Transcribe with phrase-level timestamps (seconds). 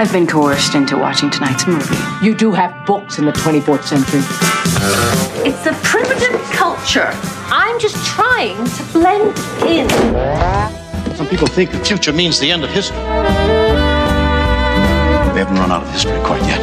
[0.00, 1.96] I've been coerced into watching tonight's movie.
[2.24, 4.20] You do have books in the 24th century.
[5.44, 7.10] It's a primitive culture.
[7.50, 9.88] I'm just trying to blend in.
[11.16, 12.96] Some people think the future means the end of history.
[12.96, 13.04] We
[15.40, 16.60] haven't run out of history quite yet.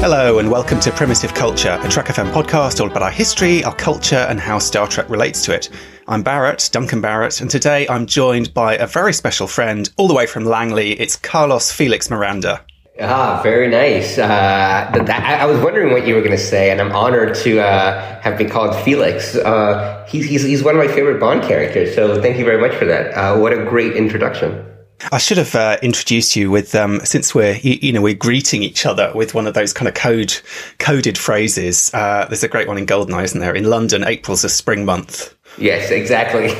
[0.00, 3.74] Hello and welcome to Primitive Culture, a Trek FM podcast all about our history, our
[3.74, 5.68] culture, and how Star Trek relates to it.
[6.10, 10.14] I'm Barrett, Duncan Barrett, and today I'm joined by a very special friend all the
[10.14, 10.92] way from Langley.
[10.92, 12.64] It's Carlos Felix Miranda.
[12.98, 14.16] Ah, very nice.
[14.16, 16.92] Uh, th- that, I, I was wondering what you were going to say, and I'm
[16.92, 19.36] honored to uh, have been called Felix.
[19.36, 22.74] Uh, he's, he's, he's one of my favorite Bond characters, so thank you very much
[22.74, 23.12] for that.
[23.12, 24.64] Uh, what a great introduction.
[25.12, 28.62] I should have uh, introduced you with, um, since we're, you, you, know, we're greeting
[28.62, 30.34] each other with one of those kind of code,
[30.78, 31.92] coded phrases.
[31.92, 33.54] Uh, there's a great one in Goldeneye, isn't there?
[33.54, 35.34] In London, April's a spring month.
[35.58, 36.46] Yes, exactly.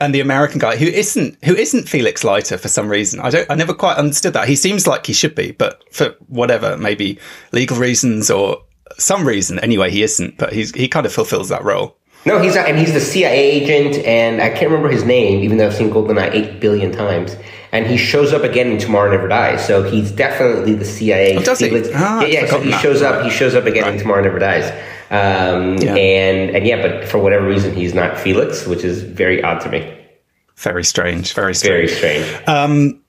[0.00, 3.20] and the American guy who isn't who isn't Felix Leiter for some reason.
[3.20, 4.48] I don't I never quite understood that.
[4.48, 7.18] He seems like he should be, but for whatever, maybe
[7.52, 8.62] legal reasons or
[8.98, 11.96] some reason anyway he isn't, but he's he kind of fulfills that role.
[12.26, 15.56] No, he's not, and he's the CIA agent, and I can't remember his name, even
[15.56, 17.36] though I've seen GoldenEye eight billion times.
[17.70, 21.36] And he shows up again in Tomorrow Never Dies, so he's definitely the CIA.
[21.36, 21.70] Oh, does he?
[21.94, 22.46] Ah, yeah, yeah.
[22.46, 23.24] So he shows up.
[23.24, 23.94] He shows up again right.
[23.94, 24.72] in Tomorrow Never Dies.
[25.10, 25.94] Um, yeah.
[25.94, 29.70] And and yeah, but for whatever reason, he's not Felix, which is very odd to
[29.70, 29.94] me.
[30.56, 31.34] Very strange.
[31.34, 31.90] Very strange.
[31.90, 32.48] Very strange.
[32.48, 33.00] Um,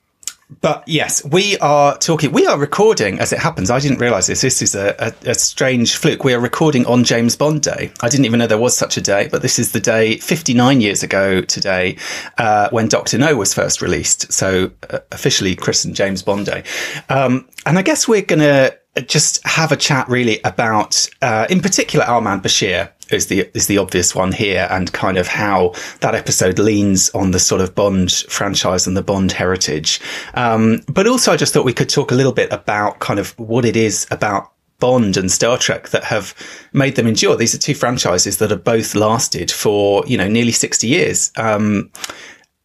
[0.62, 3.70] but yes, we are talking, we are recording as it happens.
[3.70, 4.42] I didn't realize this.
[4.42, 6.24] This is a, a, a, strange fluke.
[6.24, 7.92] We are recording on James Bond Day.
[8.02, 10.82] I didn't even know there was such a day, but this is the day 59
[10.82, 11.98] years ago today,
[12.40, 13.20] uh, when Dr.
[13.20, 14.34] No was first released.
[14.34, 16.64] So uh, officially christened James Bond Day.
[17.10, 21.62] Um, and I guess we're going to just have a chat really about, uh, in
[21.62, 25.74] particular, Our Man Bashir is the is the obvious one here, and kind of how
[26.02, 30.00] that episode leans on the sort of Bond franchise and the Bond heritage.
[30.34, 33.38] Um, but also, I just thought we could talk a little bit about kind of
[33.40, 36.34] what it is about Bond and Star Trek that have
[36.74, 37.36] made them endure.
[37.36, 41.92] These are two franchises that have both lasted for you know nearly sixty years, um,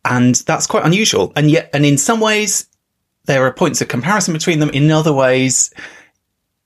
[0.05, 1.33] and that's quite unusual.
[1.37, 2.67] And yet, and in some ways,
[3.25, 4.71] there are points of comparison between them.
[4.71, 5.73] In other ways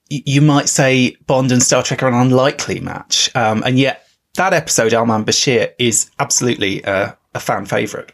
[0.09, 3.31] you might say Bond and Star Trek are an unlikely match.
[3.35, 8.13] Um, and yet that episode, Our Man Bashir, is absolutely a, a fan favorite.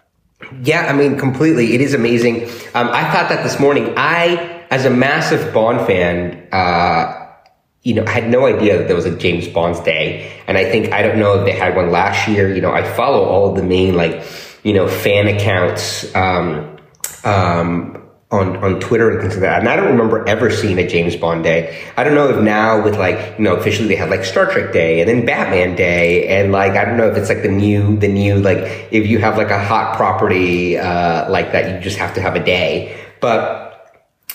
[0.63, 1.75] Yeah, I mean, completely.
[1.75, 2.45] It is amazing.
[2.75, 3.95] Um, I thought that this morning.
[3.97, 7.21] I, as a massive Bond fan, uh,
[7.83, 10.43] you know, I had no idea that there was a James Bond's day.
[10.47, 12.55] And I think, I don't know if they had one last year.
[12.55, 14.25] You know, I follow all of the main, like,
[14.63, 16.79] you know, fan accounts, um,
[17.25, 18.04] um,
[18.35, 19.61] on, on Twitter and things like that.
[19.61, 21.83] And I don't remember ever seeing a James Bond day.
[21.97, 24.73] I don't know if now with like, you know, officially they have like Star Trek
[24.73, 26.29] Day and then Batman Day.
[26.29, 29.19] And like, I don't know if it's like the new, the new, like, if you
[29.19, 33.01] have like a hot property, uh, like that, you just have to have a day.
[33.21, 33.63] But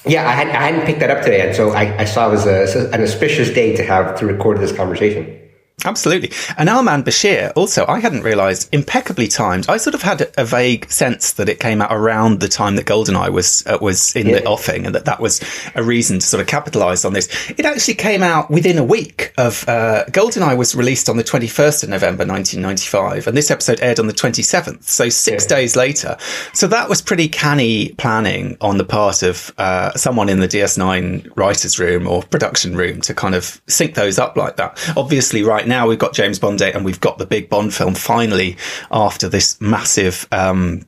[0.05, 1.45] yeah, I, had, I hadn't picked that up today.
[1.45, 4.59] And so I, I saw it was a, an auspicious day to have to record
[4.59, 5.38] this conversation.
[5.85, 6.31] Absolutely.
[6.57, 9.69] And Our Man Bashir, also, I hadn't realised, impeccably timed.
[9.69, 12.85] I sort of had a vague sense that it came out around the time that
[12.85, 14.39] GoldenEye was uh, was in yeah.
[14.39, 15.41] the offing and that that was
[15.75, 17.27] a reason to sort of capitalise on this.
[17.51, 21.83] It actually came out within a week of, uh, GoldenEye was released on the 21st
[21.83, 24.83] of November 1995 and this episode aired on the 27th.
[24.83, 25.55] So six yeah.
[25.55, 26.17] days later.
[26.53, 31.31] So that was pretty canny planning on the part of, uh, someone in the DS9
[31.35, 34.77] writer's room or production room to kind of sync those up like that.
[34.97, 37.95] Obviously, right now we've got James Bond Day and we've got the big Bond film
[37.95, 38.57] finally
[38.91, 40.85] after this massive um,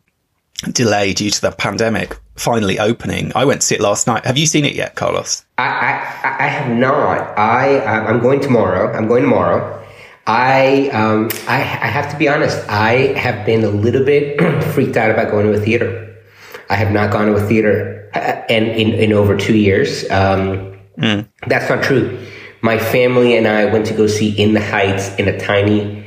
[0.71, 3.31] delay due to the pandemic finally opening.
[3.35, 4.25] I went to see it last night.
[4.25, 5.45] Have you seen it yet, Carlos?
[5.57, 7.37] I I, I have not.
[7.37, 8.91] I I'm going tomorrow.
[8.93, 9.77] I'm going tomorrow.
[10.27, 12.57] I, um, I, I have to be honest.
[12.69, 14.39] I have been a little bit
[14.73, 16.15] freaked out about going to a theater.
[16.69, 20.09] I have not gone to a theater uh, and in, in over two years.
[20.11, 21.21] Um, Hmm.
[21.47, 22.19] That's not true.
[22.61, 26.05] My family and I went to go see In the Heights in a tiny,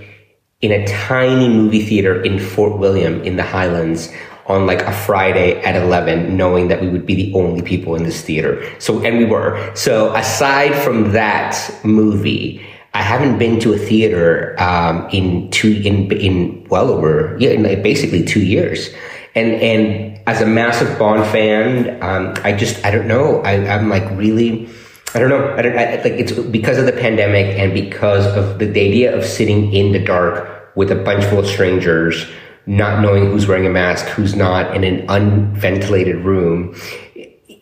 [0.60, 4.12] in a tiny movie theater in Fort William in the Highlands
[4.46, 8.04] on like a Friday at 11, knowing that we would be the only people in
[8.04, 8.64] this theater.
[8.78, 9.74] So, and we were.
[9.74, 16.12] So aside from that movie, I haven't been to a theater, um, in two, in,
[16.12, 18.90] in well over, yeah, in like basically two years.
[19.34, 23.40] And, and as a massive Bond fan, um, I just, I don't know.
[23.40, 24.68] I, I'm like really,
[25.14, 25.54] I don't know.
[25.54, 29.16] I don't, I, like it's because of the pandemic and because of the, the idea
[29.16, 32.26] of sitting in the dark with a bunch full of strangers,
[32.66, 36.74] not knowing who's wearing a mask, who's not in an unventilated room.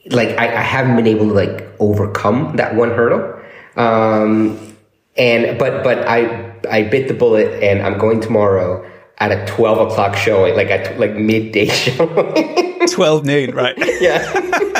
[0.06, 3.38] Like I, I haven't been able to like overcome that one hurdle.
[3.76, 4.76] Um,
[5.18, 9.92] and, but, but I, I bit the bullet and I'm going tomorrow at a 12
[9.92, 12.88] o'clock showing, like at like midday showing.
[12.88, 13.76] 12 noon, right?
[14.00, 14.70] yeah.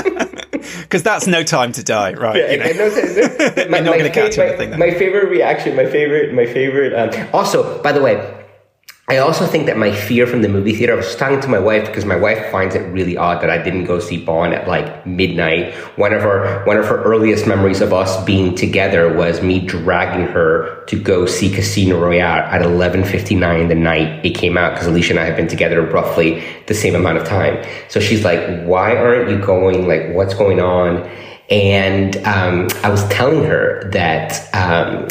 [0.81, 2.37] Because that's no time to die, right?
[2.37, 2.65] Yeah, you know?
[2.65, 4.79] and those- my, You're not gonna catch fa- anything then.
[4.79, 6.93] my favorite reaction, my favorite, my favorite.
[6.95, 8.17] Um, also, by the way,
[9.09, 10.93] I also think that my fear from the movie theater.
[10.93, 13.59] I was talking to my wife because my wife finds it really odd that I
[13.59, 15.75] didn't go see Bond at like midnight.
[15.99, 20.27] One of her one of her earliest memories of us being together was me dragging
[20.29, 24.75] her to go see Casino Royale at eleven fifty nine the night it came out
[24.75, 27.63] because Alicia and I have been together roughly the same amount of time.
[27.89, 29.89] So she's like, "Why aren't you going?
[29.89, 31.11] Like, what's going on?"
[31.51, 35.09] And um, I was telling her that um,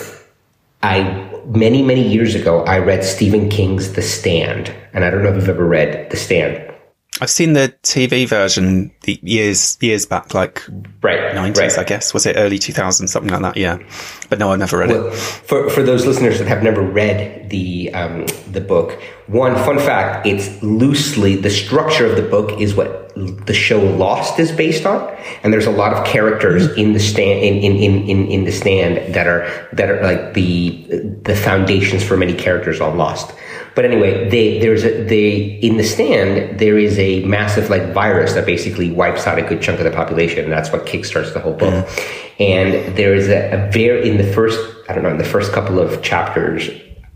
[0.82, 5.30] I many many years ago I read Stephen King's The Stand, and I don't know
[5.30, 6.74] if you've ever read The Stand.
[7.22, 10.64] I've seen the TV version the years years back, like
[11.04, 11.78] Right, 90s, right.
[11.78, 12.16] I guess.
[12.16, 13.58] Was it early 2000s, something like that?
[13.58, 13.78] Yeah.
[14.30, 15.14] But no, I've never read Well, it.
[15.14, 20.26] for for those listeners that have never read the um, the book, one fun fact:
[20.26, 25.16] it's loosely the structure of the book is what the show Lost is based on,
[25.44, 28.52] and there's a lot of characters in the stand in in, in, in, in the
[28.52, 30.88] stand that are that are like the
[31.24, 33.32] the foundations for many characters on Lost.
[33.74, 38.34] But anyway, they, there's a, they, in the stand, there is a massive like virus
[38.34, 40.44] that basically wipes out a good chunk of the population.
[40.44, 41.74] And that's what kickstarts the whole book.
[41.74, 42.44] Mm-hmm.
[42.44, 44.60] And there is a, a very, in the first,
[44.90, 46.70] I don't know, in the first couple of chapters,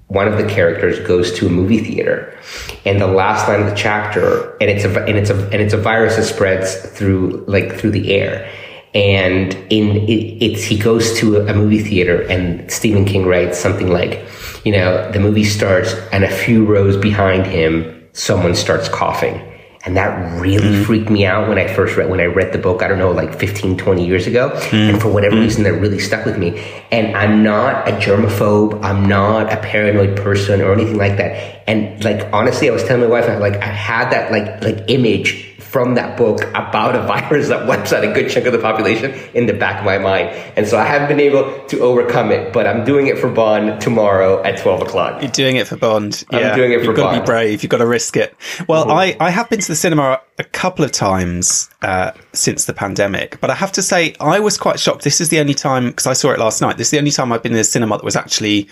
[0.07, 2.37] one of the characters goes to a movie theater
[2.85, 5.73] and the last line of the chapter, and it's a, and it's a, and it's
[5.73, 8.49] a virus that spreads through, like through the air.
[8.95, 13.89] And in it, it's he goes to a movie theater, and Stephen King writes something
[13.89, 14.25] like,
[14.63, 19.51] you know, the movie starts, and a few rows behind him, someone starts coughing.
[19.86, 20.83] And that really mm-hmm.
[20.83, 23.12] freaked me out when I first read when I read the book, I don't know,
[23.12, 24.50] like 15, 20 years ago.
[24.50, 24.75] Mm-hmm.
[24.75, 25.44] And for whatever mm-hmm.
[25.44, 26.59] reason that really stuck with me.
[26.91, 31.63] And I'm not a germaphobe, I'm not a paranoid person or anything like that.
[31.68, 34.89] And like honestly, I was telling my wife, I like I had that like like
[34.89, 35.44] image
[35.75, 39.12] from that book about a virus that wipes out a good chunk of the population
[39.33, 40.30] in the back of my mind.
[40.56, 43.81] And so I haven't been able to overcome it, but I'm doing it for Bond
[43.81, 45.22] tomorrow at 12 o'clock.
[45.22, 46.24] You're doing it for Bond.
[46.30, 46.56] I'm yeah.
[46.56, 46.95] doing it for Bond.
[46.95, 47.25] You've got to Mm-hmm.
[47.25, 47.62] be brave.
[47.62, 48.38] You've got to risk it.
[48.69, 52.74] Well, I, I have been to the cinema a couple of times uh, since the
[52.74, 55.04] pandemic, but I have to say I was quite shocked.
[55.04, 56.77] This is the only time because I saw it last night.
[56.77, 58.69] This is the only time I've been in a cinema that was actually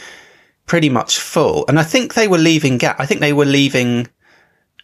[0.68, 2.98] pretty much full, and I think they were leaving gap.
[2.98, 4.08] I think they were leaving.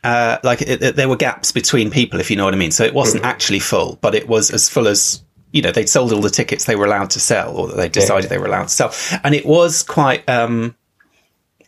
[0.03, 2.71] Uh, like it, it- there were gaps between people, if you know what I mean.
[2.71, 6.13] So it wasn't actually full, but it was as full as you know they'd sold
[6.13, 8.69] all the tickets they were allowed to sell, or that they decided they were allowed
[8.69, 10.73] to sell, and it was quite um,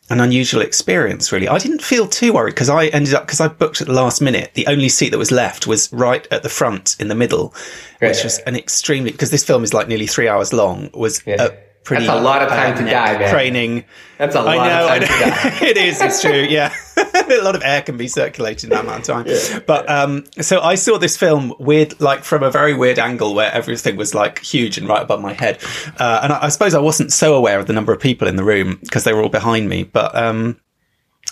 [0.09, 1.31] an unusual experience.
[1.31, 3.93] Really, I didn't feel too worried because I ended up because I booked at the
[3.93, 4.51] last minute.
[4.53, 7.50] The only seat that was left was right at the front in the middle,
[8.00, 8.23] which Right.
[8.23, 10.89] was an extremely because this film is like nearly three hours long.
[10.93, 11.43] Was Yeah.
[11.43, 11.51] a
[11.83, 13.33] pretty That's a lot of time to die, man.
[13.33, 13.85] Craning.
[14.17, 15.65] That's a lot know, of I time to die.
[15.69, 16.01] it is.
[16.01, 16.31] It's true.
[16.31, 19.63] Yeah, a lot of air can be circulated in that amount of time.
[19.65, 23.51] But um, so I saw this film weird, like from a very weird angle where
[23.51, 25.59] everything was like huge and right above my head.
[25.97, 28.35] Uh, and I, I suppose I wasn't so aware of the number of people in
[28.35, 29.83] the room because they were all behind me.
[29.83, 30.59] But um,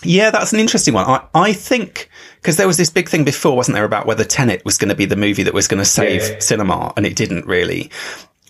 [0.02, 1.06] yeah, that's an interesting one.
[1.06, 4.64] I, I think because there was this big thing before, wasn't there, about whether Tenet
[4.64, 6.38] was going to be the movie that was going to save Yeah.
[6.38, 7.90] cinema, and it didn't really.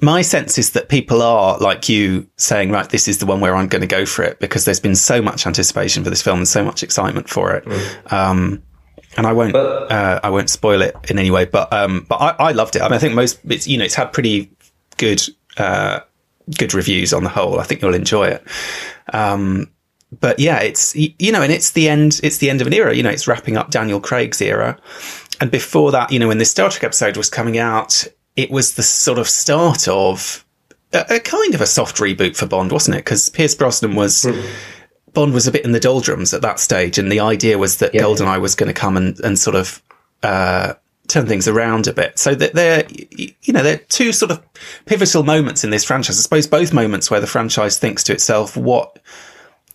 [0.02, 3.54] My sense is that people are like you saying, right, this is the one where
[3.54, 6.38] I'm going to go for it because there's been so much anticipation for this film
[6.38, 7.66] and so much excitement for it.
[8.12, 8.62] Um,
[9.16, 12.16] and I won't, But- uh, I won't spoil it in any way, but, um, but
[12.16, 12.83] I, I loved it.
[12.83, 14.50] I mean, I think most, it's, you know, it's had pretty
[14.97, 15.23] good,
[15.57, 16.00] uh,
[16.59, 17.59] good reviews on the whole.
[17.61, 18.45] I think you'll enjoy it.
[19.12, 19.71] Um,
[20.21, 22.19] but yeah, it's you know, and it's the end.
[22.25, 22.92] It's the end of an era.
[22.97, 24.76] You know, it's wrapping up Daniel Craig's era,
[25.40, 28.09] and before that, you know, when this Star Trek episode was coming out,
[28.40, 30.44] it was the sort of start of
[30.92, 33.04] a, a kind of a soft reboot for Bond, wasn't it?
[33.04, 34.26] Because Pierce Brosnan was.
[35.12, 37.92] Bond was a bit in the doldrums at that stage, and the idea was that
[37.92, 38.02] Yeah.
[38.02, 39.82] GoldenEye was going to come and, and sort of
[40.23, 40.75] uh,
[41.09, 42.16] turn things around a bit.
[42.16, 44.40] So that they're, you know, they're two sort of
[44.87, 46.16] pivotal moments in this franchise.
[46.16, 49.00] I suppose both moments where the franchise thinks to itself, what,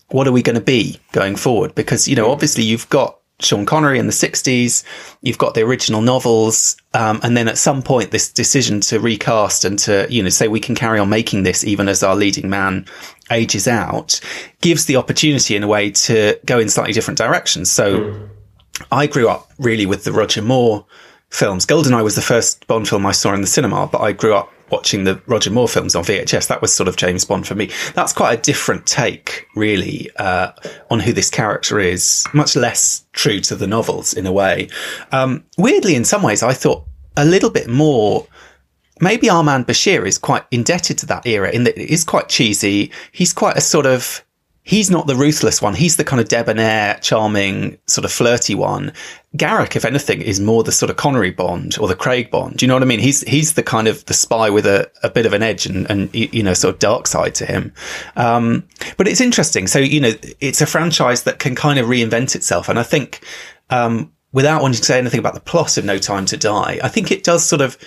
[0.07, 1.75] what are we going to be going forward?
[1.75, 4.83] Because, you know, obviously you've got Sean Connery in the 60s,
[5.21, 9.65] you've got the original novels, um, and then at some point this decision to recast
[9.65, 12.49] and to, you know, say we can carry on making this even as our leading
[12.49, 12.85] man
[13.31, 14.21] ages out
[14.61, 17.69] gives the opportunity in a way to go in slightly different directions.
[17.69, 18.29] So
[18.91, 20.85] I grew up really with the Roger Moore
[21.29, 21.65] films.
[21.65, 24.51] Goldeneye was the first Bond film I saw in the cinema, but I grew up
[24.69, 26.47] watching the Roger Moore films on VHS.
[26.47, 27.69] That was sort of James Bond for me.
[27.93, 30.51] That's quite a different take, really, uh,
[30.89, 32.25] on who this character is.
[32.33, 34.69] Much less true to the novels in a way.
[35.11, 36.85] Um, weirdly, in some ways, I thought
[37.17, 38.27] a little bit more
[39.01, 42.29] maybe Our Man Bashir is quite indebted to that era in that it is quite
[42.29, 42.91] cheesy.
[43.11, 44.24] He's quite a sort of,
[44.65, 45.75] he's not the ruthless one.
[45.75, 48.91] He's the kind of debonair, charming, sort of flirty one.
[49.37, 52.57] Garak, if anything, is more the sort of Connery Bond or the Craig Bond.
[52.57, 52.99] Do you know what I mean?
[52.99, 55.89] He's, he's the kind of the spy with a, a bit of an edge and,
[55.89, 57.71] and, you know, sort of dark side to him.
[58.15, 58.67] Um,
[58.97, 59.67] but it's interesting.
[59.67, 62.67] So, you know, it's a franchise that can kind of reinvent itself.
[62.67, 63.23] And I think,
[63.69, 66.89] um, without wanting to say anything about the plot of No Time to Die, I
[66.89, 67.77] think it does sort of,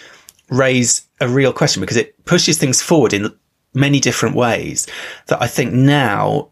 [0.50, 3.30] raise a real question because it pushes things forward in
[3.75, 4.87] many different ways
[5.26, 6.50] that I think now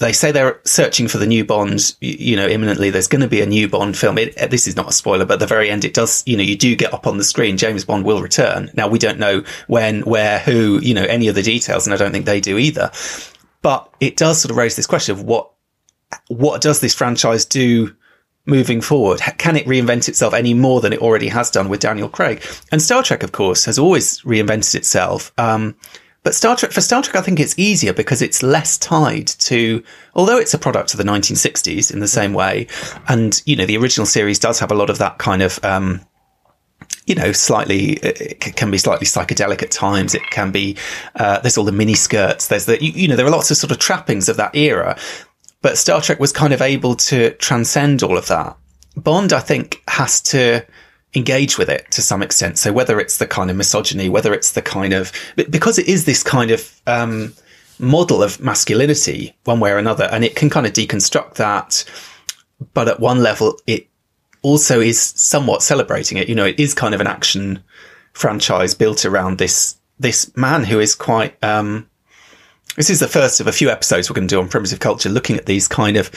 [0.00, 2.88] they say they're searching for the new Bond, you know, imminently.
[2.88, 4.16] There's going to be a new Bond film.
[4.16, 6.42] It, this is not a spoiler, but at the very end, it does, you know,
[6.42, 7.58] you do get up on the screen.
[7.58, 8.70] James Bond will return.
[8.74, 11.98] Now, we don't know when, where, who, you know, any of the details, and I
[11.98, 12.90] don't think they do either.
[13.60, 15.50] But it does sort of raise this question of what,
[16.28, 17.94] what does this franchise do
[18.46, 19.20] moving forward?
[19.36, 22.42] Can it reinvent itself any more than it already has done with Daniel Craig?
[22.72, 25.30] And Star Trek, of course, has always reinvented itself.
[25.36, 25.76] Um,
[26.22, 29.82] but Star Trek, for Star Trek, I think it's easier because it's less tied to,
[30.14, 32.66] although it's a product of the 1960s in the same way.
[33.08, 36.02] And, you know, the original series does have a lot of that kind of, um,
[37.06, 40.14] you know, slightly, it can be slightly psychedelic at times.
[40.14, 40.76] It can be,
[41.14, 42.48] uh, there's all the mini skirts.
[42.48, 44.98] There's the, you, you know, there are lots of sort of trappings of that era.
[45.62, 48.58] But Star Trek was kind of able to transcend all of that.
[48.94, 50.66] Bond, I think, has to
[51.14, 52.58] engage with it to some extent.
[52.58, 55.12] So whether it's the kind of misogyny, whether it's the kind of,
[55.50, 57.32] because it is this kind of, um,
[57.80, 61.84] model of masculinity one way or another, and it can kind of deconstruct that.
[62.74, 63.88] But at one level, it
[64.42, 66.28] also is somewhat celebrating it.
[66.28, 67.62] You know, it is kind of an action
[68.12, 71.88] franchise built around this, this man who is quite, um,
[72.76, 75.08] this is the first of a few episodes we're going to do on primitive culture,
[75.08, 76.10] looking at these kind of,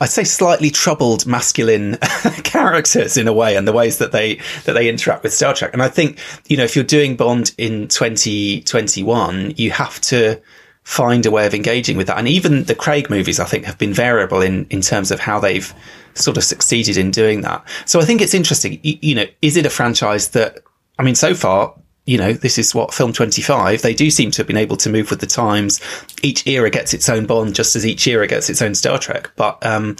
[0.00, 1.96] I'd say, slightly troubled masculine
[2.44, 5.72] characters in a way, and the ways that they that they interact with Star Trek.
[5.72, 10.40] And I think you know, if you're doing Bond in 2021, you have to
[10.84, 12.16] find a way of engaging with that.
[12.16, 15.40] And even the Craig movies, I think, have been variable in in terms of how
[15.40, 15.74] they've
[16.14, 17.66] sort of succeeded in doing that.
[17.84, 18.78] So I think it's interesting.
[18.82, 20.60] You, you know, is it a franchise that?
[21.00, 21.74] I mean, so far,
[22.08, 23.82] you know, this is what film 25.
[23.82, 25.78] They do seem to have been able to move with the times.
[26.22, 29.30] Each era gets its own Bond, just as each era gets its own Star Trek.
[29.36, 29.94] But, um,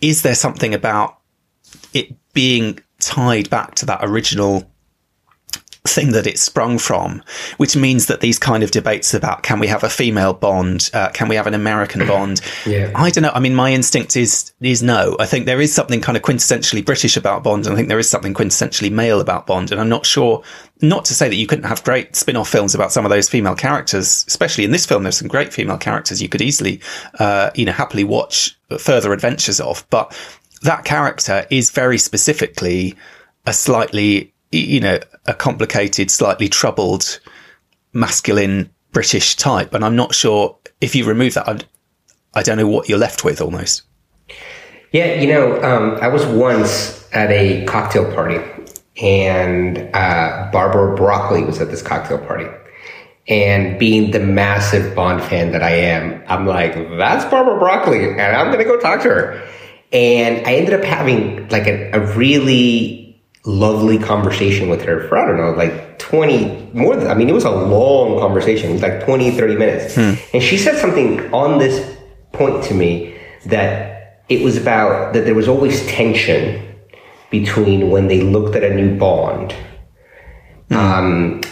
[0.00, 1.18] is there something about
[1.92, 4.68] it being tied back to that original
[5.86, 7.22] thing that it sprung from,
[7.58, 11.10] which means that these kind of debates about can we have a female Bond, uh,
[11.10, 12.40] can we have an American Bond?
[12.64, 12.90] Yeah.
[12.94, 13.30] I don't know.
[13.34, 15.14] I mean, my instinct is is no.
[15.20, 17.98] I think there is something kind of quintessentially British about Bond, and I think there
[17.98, 19.72] is something quintessentially male about Bond.
[19.72, 20.42] And I'm not sure.
[20.80, 23.54] Not to say that you couldn't have great spin-off films about some of those female
[23.54, 25.02] characters, especially in this film.
[25.04, 26.80] There's some great female characters you could easily,
[27.20, 29.86] uh, you know, happily watch further adventures of.
[29.90, 30.18] But
[30.62, 32.96] that character is very specifically
[33.46, 37.20] a slightly, you know, a complicated, slightly troubled,
[37.92, 39.74] masculine British type.
[39.74, 41.64] And I'm not sure if you remove that, I'd,
[42.34, 43.82] I don't know what you're left with almost.
[44.92, 48.38] Yeah, you know, um, I was once at a cocktail party,
[49.02, 52.46] and uh, Barbara Broccoli was at this cocktail party.
[53.26, 58.20] And being the massive Bond fan that I am, I'm like, that's Barbara Broccoli, and
[58.20, 59.48] I'm gonna go talk to her.
[59.92, 63.03] And I ended up having like a, a really
[63.44, 67.34] lovely conversation with her for, I don't know, like 20, more than, I mean, it
[67.34, 68.70] was a long conversation.
[68.70, 69.96] It was like 20, 30 minutes.
[70.32, 71.96] And she said something on this
[72.32, 76.74] point to me that it was about that there was always tension
[77.30, 79.54] between when they looked at a new Bond
[80.70, 81.42] um,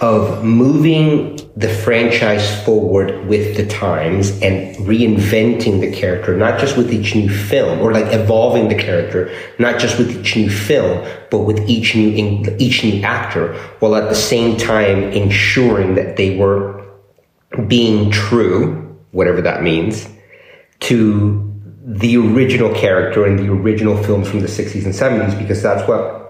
[0.00, 6.90] of moving the franchise forward with the times and reinventing the character, not just with
[6.90, 11.40] each new film, or like evolving the character, not just with each new film, but
[11.40, 16.82] with each new each new actor, while at the same time ensuring that they were
[17.66, 20.08] being true, whatever that means,
[20.78, 21.46] to
[21.84, 26.20] the original character in the original films from the 60s and 70s, because that's what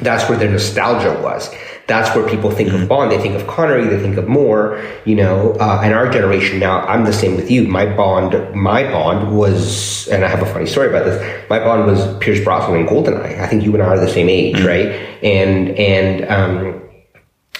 [0.00, 1.52] that's where their nostalgia was.
[1.86, 2.82] That's where people think mm-hmm.
[2.82, 3.10] of Bond.
[3.10, 3.86] They think of Connery.
[3.86, 4.82] They think of Moore.
[5.04, 6.80] You know, uh, and our generation now.
[6.80, 7.66] I'm the same with you.
[7.68, 11.50] My Bond, my Bond was, and I have a funny story about this.
[11.50, 13.38] My Bond was Pierce Brosnan in Goldeneye.
[13.38, 14.66] I think you and I are the same age, mm-hmm.
[14.66, 14.86] right?
[15.22, 16.82] And and um,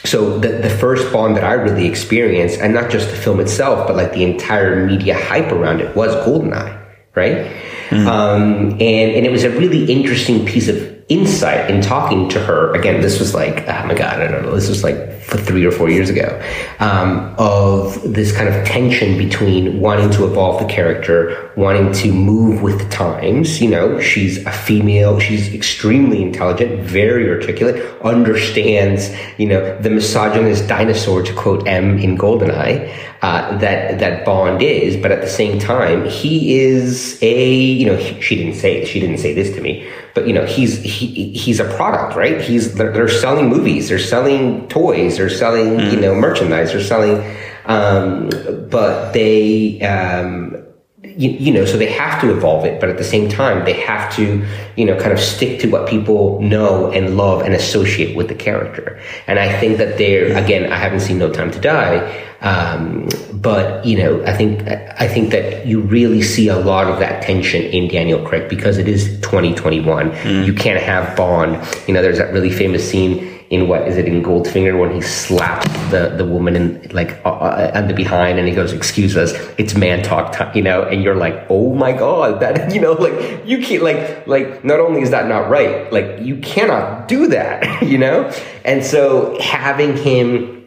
[0.04, 3.86] so the the first Bond that I really experienced, and not just the film itself,
[3.86, 6.82] but like the entire media hype around it, was Goldeneye,
[7.14, 7.52] right?
[7.90, 8.06] Mm-hmm.
[8.08, 12.74] Um, and and it was a really interesting piece of insight in talking to her.
[12.74, 14.96] Again, this was like, oh my God, I don't know, this was like
[15.26, 16.40] three or four years ago,
[16.80, 22.62] um, of this kind of tension between wanting to evolve the character, wanting to move
[22.62, 23.60] with the times.
[23.60, 30.68] You know, she's a female, she's extremely intelligent, very articulate, understands, you know, the misogynist
[30.68, 35.58] dinosaur, to quote M in Goldeneye, uh, that, that Bond is, but at the same
[35.58, 39.60] time, he is a, you know, he, she didn't say, she didn't say this to
[39.60, 43.88] me, but you know he's he, he's a product right he's they're, they're, selling movies
[43.88, 45.92] they're selling toys they're selling mm.
[45.92, 47.22] you know merchandise they're selling
[47.66, 48.28] um,
[48.70, 50.56] but they um,
[51.02, 53.72] you, you, know so they have to evolve it but at the same time they
[53.72, 54.44] have to
[54.76, 58.34] you know kind of stick to what people know and love and associate with the
[58.34, 63.08] character and i think that they're again i haven't seen no time to die um,
[63.32, 67.22] but you know, I think I think that you really see a lot of that
[67.22, 70.10] tension in Daniel Craig because it is 2021.
[70.10, 70.46] Mm.
[70.46, 71.54] You can't have Bond.
[71.88, 75.00] You know, there's that really famous scene in what is it in Goldfinger when he
[75.00, 79.16] slaps the the woman in like uh, uh, on the behind and he goes, "Excuse
[79.16, 82.80] us, it's man talk time," you know, and you're like, "Oh my god, that you
[82.80, 87.08] know, like you can't like like not only is that not right, like you cannot
[87.08, 88.30] do that, you know."
[88.64, 90.63] And so having him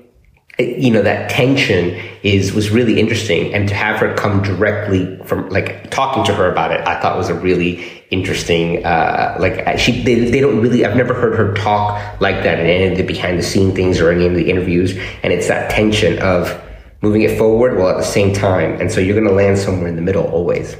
[0.59, 3.53] you know that tension is was really interesting.
[3.53, 7.17] And to have her come directly from like talking to her about it i thought
[7.17, 11.53] was a really interesting uh like she they, they don't really i've never heard her
[11.55, 14.49] talk like that in any of the behind the scene things or any of the
[14.49, 14.97] interviews.
[15.23, 16.61] And it's that tension of
[17.01, 18.79] moving it forward while at the same time.
[18.81, 20.75] And so you're going to land somewhere in the middle always.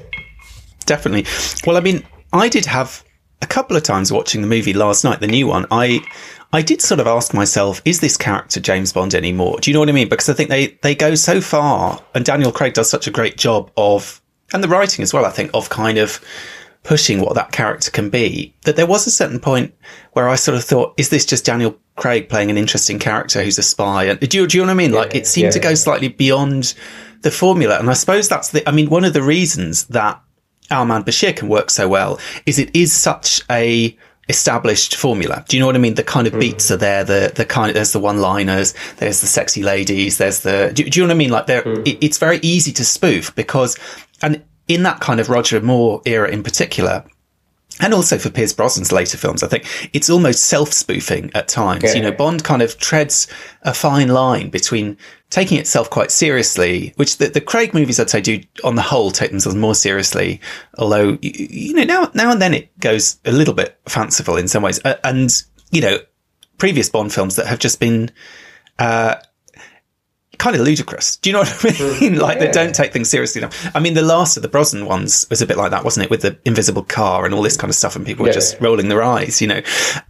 [0.85, 1.25] Definitely.
[1.65, 3.03] Well i mean i did have
[3.41, 5.65] a couple of times watching the movie last night the new one.
[5.69, 5.99] I
[6.53, 9.59] I did sort of ask myself, is this character James Bond anymore?
[9.59, 10.09] Do you know what I mean?
[10.09, 13.37] Because I think they, they go so far and Daniel Craig does such a great
[13.37, 14.21] job of,
[14.53, 16.23] and the writing as well, I think, of kind of
[16.83, 19.75] pushing what that character can be that there was a certain point
[20.13, 23.59] where I sort of thought, is this just Daniel Craig playing an interesting character who's
[23.59, 24.05] a spy?
[24.05, 24.93] And do you, do you know what I mean?
[24.93, 25.51] Yeah, like it seemed yeah.
[25.51, 26.75] to go slightly beyond
[27.23, 27.77] the formula.
[27.77, 30.21] And I suppose that's the, I mean, one of the reasons that
[30.71, 33.97] Our Man Bashir can work so well is it is such a,
[34.29, 35.43] established formula.
[35.47, 35.95] Do you know what I mean?
[35.95, 36.39] The kind of hmm.
[36.39, 37.03] beats are there.
[37.03, 38.73] The the kind of there's the one liners.
[38.97, 40.17] There's the sexy ladies.
[40.17, 41.29] There's the do, do you know what I mean?
[41.29, 41.87] Like there, mm.
[41.87, 43.77] it, it's very easy to spoof because,
[44.21, 47.03] and in that kind of Roger Moore era in particular.
[47.79, 51.83] And also for Pierce Brosnan's later films, I think it's almost self-spoofing at times.
[51.83, 51.93] Yeah.
[51.93, 53.27] You know, Bond kind of treads
[53.61, 54.97] a fine line between
[55.29, 59.11] taking itself quite seriously, which the, the Craig movies, I'd say, do on the whole
[59.11, 60.41] take themselves more seriously.
[60.77, 64.63] Although, you know, now, now and then it goes a little bit fanciful in some
[64.63, 64.79] ways.
[64.83, 65.29] Uh, and,
[65.69, 65.99] you know,
[66.57, 68.09] previous Bond films that have just been,
[68.79, 69.15] uh,
[70.37, 71.17] kind of ludicrous.
[71.17, 72.13] Do you know what I mean?
[72.15, 72.19] Mm.
[72.21, 72.45] like yeah.
[72.45, 73.75] they don't take things seriously enough.
[73.75, 76.09] I mean, the last of the Brosnan ones was a bit like that, wasn't it?
[76.09, 78.29] With the invisible car and all this kind of stuff and people yeah.
[78.29, 79.61] were just rolling their eyes, you know?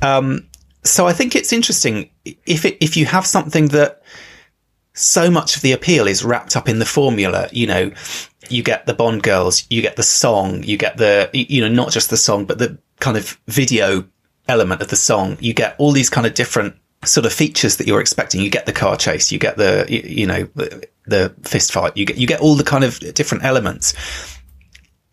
[0.01, 0.47] Um,
[0.83, 2.09] so I think it's interesting
[2.45, 4.01] if it, if you have something that,
[4.93, 7.47] so much of the appeal is wrapped up in the formula.
[7.51, 7.91] You know,
[8.49, 11.91] you get the Bond girls, you get the song, you get the, you know, not
[11.91, 14.05] just the song, but the kind of video
[14.47, 15.37] element of the song.
[15.39, 18.41] You get all these kind of different sort of features that you're expecting.
[18.41, 22.05] You get the car chase, you get the, you, know, the, the fist fight, you
[22.05, 23.93] get, you get all the kind of different elements.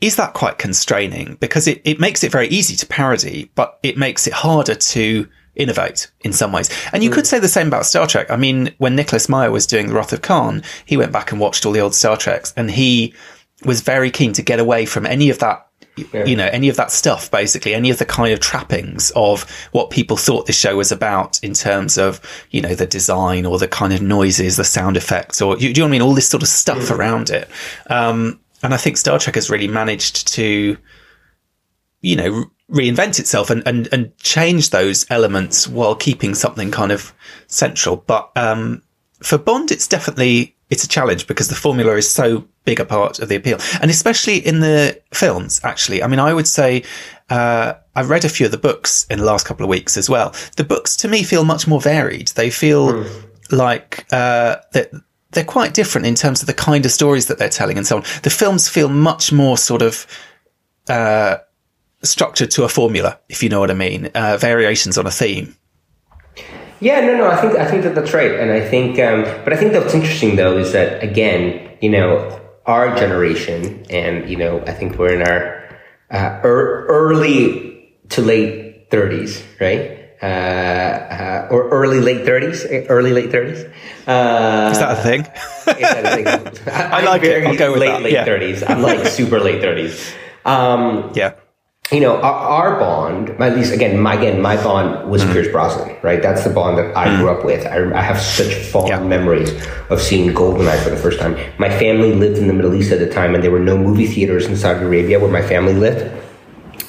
[0.00, 1.36] Is that quite constraining?
[1.36, 5.28] Because it, it makes it very easy to parody, but it makes it harder to
[5.56, 6.68] innovate in some ways.
[6.92, 7.14] And you mm.
[7.14, 8.30] could say the same about Star Trek.
[8.30, 11.40] I mean, when Nicholas Meyer was doing The Wrath of Khan, he went back and
[11.40, 13.14] watched all the old Star Treks and he
[13.64, 16.24] was very keen to get away from any of that yeah.
[16.24, 19.90] you know, any of that stuff, basically, any of the kind of trappings of what
[19.90, 23.68] people thought the show was about in terms of, you know, the design or the
[23.68, 26.02] kind of noises, the sound effects, or do you know what I mean?
[26.02, 26.96] All this sort of stuff mm.
[26.96, 27.48] around it.
[27.88, 30.76] Um, and I think Star Trek has really managed to,
[32.00, 37.12] you know, reinvent itself and, and, and change those elements while keeping something kind of
[37.46, 37.96] central.
[37.96, 38.82] But, um,
[39.22, 43.18] for Bond, it's definitely it's a challenge because the formula is so big a part
[43.18, 45.60] of the appeal, and especially in the films.
[45.62, 46.82] Actually, I mean, I would say
[47.30, 50.08] uh, I've read a few of the books in the last couple of weeks as
[50.08, 50.34] well.
[50.56, 52.28] The books to me feel much more varied.
[52.28, 53.26] They feel mm.
[53.50, 54.90] like uh, that
[55.30, 57.96] they're quite different in terms of the kind of stories that they're telling and so
[57.98, 58.02] on.
[58.22, 60.06] The films feel much more sort of
[60.88, 61.38] uh,
[62.02, 65.56] structured to a formula, if you know what I mean, uh, variations on a theme.
[66.80, 69.52] Yeah, no, no, I think I think that that's right, and I think, um, but
[69.52, 74.60] I think what's interesting though is that again, you know, our generation, and you know,
[74.66, 75.78] I think we're in our
[76.10, 80.00] uh, er- early to late thirties, right?
[80.22, 83.64] Uh, uh, or early late thirties, early late thirties.
[84.06, 85.22] Uh, is that a thing?
[85.66, 86.66] that a thing?
[86.72, 87.46] I, like it.
[87.46, 88.02] I'll go with late that.
[88.02, 88.60] late thirties.
[88.62, 88.72] Yeah.
[88.72, 90.14] I'm like super late thirties.
[90.44, 91.34] Um, yeah
[91.92, 95.32] you know, our, our, bond, at least again, my again, my bond was mm.
[95.32, 96.22] Pierce Brosnan, right?
[96.22, 97.18] That's the bond that I mm.
[97.18, 97.66] grew up with.
[97.66, 99.00] I, I have such fond yeah.
[99.00, 99.50] memories
[99.90, 101.36] of seeing Goldeneye for the first time.
[101.58, 104.06] My family lived in the Middle East at the time, and there were no movie
[104.06, 106.10] theaters in Saudi Arabia where my family lived,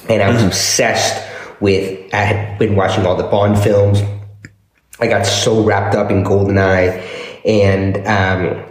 [0.08, 0.46] and I was mm.
[0.46, 1.22] obsessed
[1.60, 2.14] with.
[2.14, 4.00] I had been watching all the Bond films.
[4.98, 7.04] I got so wrapped up in Goldeneye,
[7.44, 8.64] and um,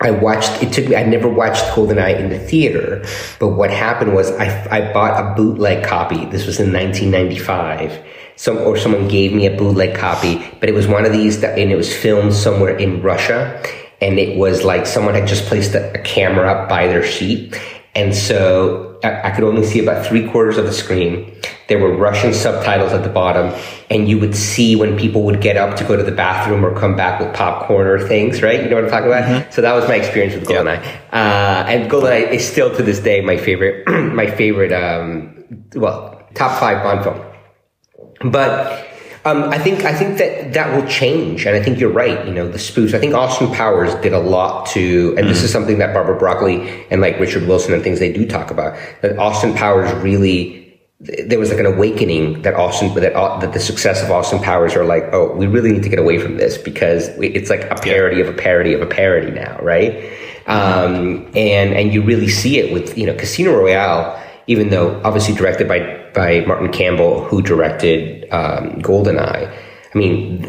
[0.00, 3.04] I watched, it took me, I never watched GoldenEye in the theater,
[3.38, 6.24] but what happened was I, I bought a bootleg copy.
[6.26, 8.04] This was in 1995.
[8.36, 11.56] Some, or someone gave me a bootleg copy, but it was one of these that,
[11.56, 13.62] and it was filmed somewhere in Russia.
[14.00, 17.58] And it was like someone had just placed a, a camera up by their seat.
[17.94, 21.40] And so I, I could only see about three quarters of the screen.
[21.68, 23.54] There were Russian subtitles at the bottom,
[23.90, 26.78] and you would see when people would get up to go to the bathroom or
[26.78, 28.62] come back with popcorn or things, right?
[28.62, 29.24] You know what I'm talking about?
[29.24, 29.50] Mm-hmm.
[29.50, 30.84] So that was my experience with GoldenEye.
[31.12, 36.58] Uh, and GoldenEye is still to this day my favorite, my favorite, um, well, top
[36.60, 38.30] five Bond film.
[38.30, 38.93] But
[39.26, 42.26] um, I think I think that that will change, and I think you're right.
[42.26, 42.92] You know, the spoofs.
[42.92, 45.28] I think Austin Powers did a lot to, and mm.
[45.28, 48.50] this is something that Barbara Broccoli and like Richard Wilson and things they do talk
[48.50, 48.76] about.
[49.00, 50.64] That Austin Powers really
[51.00, 54.74] there was like an awakening that Austin that uh, that the success of Austin Powers
[54.74, 57.74] are like, oh, we really need to get away from this because it's like a
[57.76, 60.12] parody of a parody of a parody now, right?
[60.46, 65.34] Um, and and you really see it with you know Casino Royale, even though obviously
[65.34, 69.52] directed by by Martin Campbell, who directed um, Goldeneye.
[69.94, 70.46] I mean,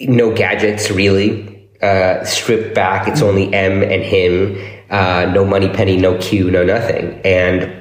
[0.00, 1.68] no gadgets really.
[1.80, 4.58] Uh, stripped back, it's only M and him.
[4.90, 7.20] Uh, no Moneypenny, no Q, no nothing.
[7.24, 7.80] And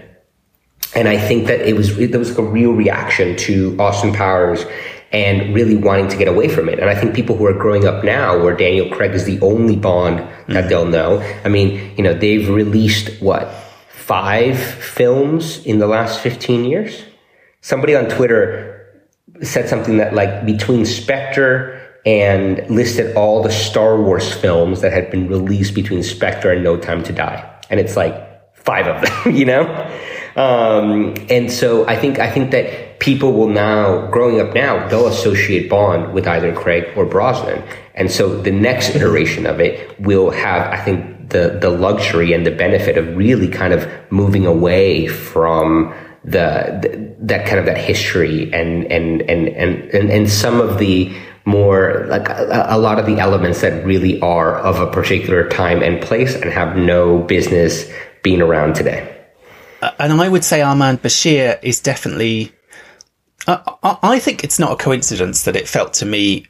[0.95, 4.65] and I think that it was there was like a real reaction to Austin Powers
[5.11, 6.79] and really wanting to get away from it.
[6.79, 9.75] And I think people who are growing up now, where Daniel Craig is the only
[9.75, 10.69] Bond that mm-hmm.
[10.69, 11.19] they'll know.
[11.43, 13.47] I mean, you know, they've released what
[14.09, 17.03] five films in the last 15 years.
[17.61, 19.03] Somebody on Twitter
[19.43, 25.11] said something that like between Spectre and listed all the Star Wars films that had
[25.11, 27.59] been released between Spectre and No Time to Die.
[27.69, 28.15] And it's like
[28.55, 29.63] five of them, you know?
[30.35, 35.07] Um, and so I think, I think that people will now, growing up now, they'll
[35.07, 37.63] associate Bond with either Craig or Brosnan.
[37.93, 42.45] And so the next iteration of it will have, I think, the the luxury and
[42.45, 47.77] the benefit of really kind of moving away from the, the that kind of that
[47.77, 51.15] history and and and and and, and some of the
[51.45, 55.81] more like a, a, lot of the elements that really are of a particular time
[55.81, 57.89] and place and have no business
[58.21, 59.15] being around today.
[59.81, 62.51] Uh, and I would say Our Man Bashir is definitely.
[63.47, 66.45] I, I think it's not a coincidence that it felt to me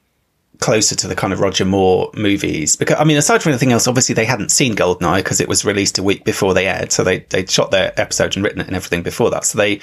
[0.59, 2.75] closer to the kind of Roger Moore movies.
[2.75, 5.63] Because, I mean, aside from anything else, obviously they hadn't seen Goldeneye because it was
[5.63, 6.91] released a week before they aired.
[6.91, 9.45] So they, they shot their episode and written it and everything before that.
[9.45, 9.79] So they,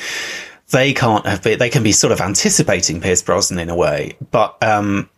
[0.71, 4.17] they can't have been, they can be sort of anticipating Pierce Brosnan in a way.
[4.31, 5.09] But, um,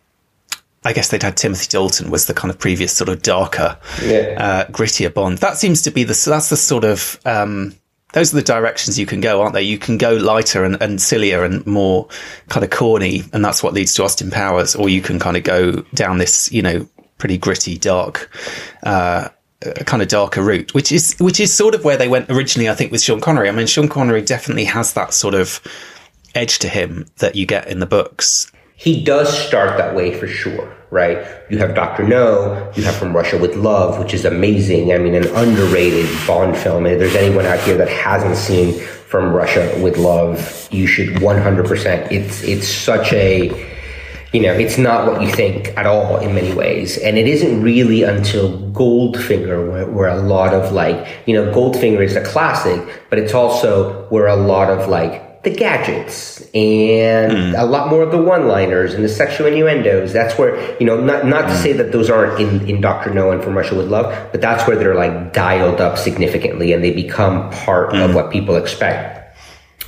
[0.85, 4.65] I guess they'd had Timothy Dalton was the kind of previous sort of darker, yeah.
[4.67, 5.39] uh, grittier Bond.
[5.39, 7.75] That seems to be the, that's the sort of, um,
[8.13, 9.61] those are the directions you can go, aren't they?
[9.61, 12.07] You can go lighter and, and sillier and more
[12.47, 15.43] kind of corny, and that's what leads to Austin Powers, or you can kind of
[15.43, 16.87] go down this, you know,
[17.19, 18.31] pretty gritty, dark,
[18.83, 19.29] uh,
[19.85, 22.69] kind of darker route, which is which is sort of where they went originally.
[22.69, 23.49] I think with Sean Connery.
[23.49, 25.61] I mean, Sean Connery definitely has that sort of
[26.33, 28.51] edge to him that you get in the books.
[28.79, 31.25] He does start that way for sure right?
[31.49, 32.07] You have Dr.
[32.07, 34.91] No, you have From Russia with Love, which is amazing.
[34.91, 36.85] I mean, an underrated Bond film.
[36.85, 42.11] If there's anyone out here that hasn't seen From Russia with Love, you should 100%.
[42.11, 43.49] It's, it's such a,
[44.33, 46.97] you know, it's not what you think at all in many ways.
[46.97, 52.03] And it isn't really until Goldfinger where, where a lot of like, you know, Goldfinger
[52.03, 57.55] is a classic, but it's also where a lot of like the gadgets and hmm.
[57.55, 60.11] a lot more of the one-liners and the sexual innuendos.
[60.11, 61.61] That's where you know, not not to hmm.
[61.61, 64.67] say that those aren't in in Doctor No and From Russia with Love, but that's
[64.67, 68.15] where they're like dialed up significantly and they become part of hmm.
[68.15, 69.17] what people expect.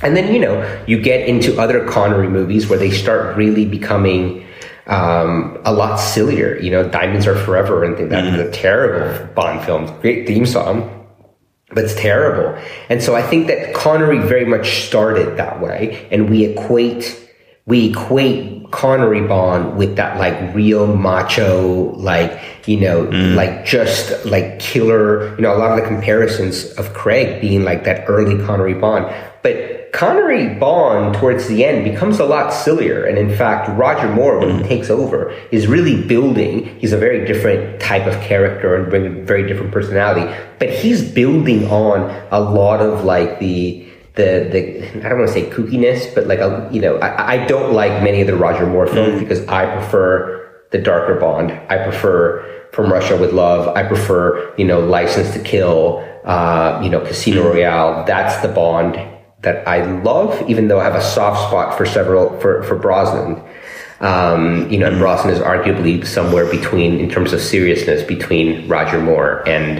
[0.02, 4.46] And then you know you get into other Connery movies where they start really becoming
[4.86, 6.56] um, a lot sillier.
[6.56, 8.10] You know, Diamonds Are Forever and things.
[8.10, 10.00] That's a terrible Bond film.
[10.00, 11.01] Great theme song
[11.74, 12.60] but it's terrible.
[12.88, 17.18] And so I think that Connery very much started that way, and we equate
[17.66, 23.34] we equate Connery Bond with that like real macho, like you know, mm.
[23.34, 25.34] like just like killer.
[25.36, 29.06] You know, a lot of the comparisons of Craig being like that early Connery Bond,
[29.42, 33.04] but Connery Bond towards the end becomes a lot sillier.
[33.04, 34.68] And in fact, Roger Moore, when he mm.
[34.68, 36.64] takes over, is really building.
[36.80, 40.34] He's a very different type of character and bring a very different personality.
[40.58, 45.34] But he's building on a lot of like the the the I don't want to
[45.34, 48.66] say kookiness, but like a, you know, I, I don't like many of the Roger
[48.66, 49.20] Moore films mm.
[49.20, 51.52] because I prefer the darker Bond.
[51.68, 53.68] I prefer From Russia with Love.
[53.76, 56.08] I prefer you know License to Kill.
[56.24, 57.52] Uh, you know, Casino mm.
[57.52, 58.04] Royale.
[58.06, 58.96] That's the Bond
[59.42, 63.42] that I love, even though I have a soft spot for several for for Brosnan.
[64.00, 69.00] Um, you know, and Brosnan is arguably somewhere between, in terms of seriousness, between Roger
[69.00, 69.78] Moore and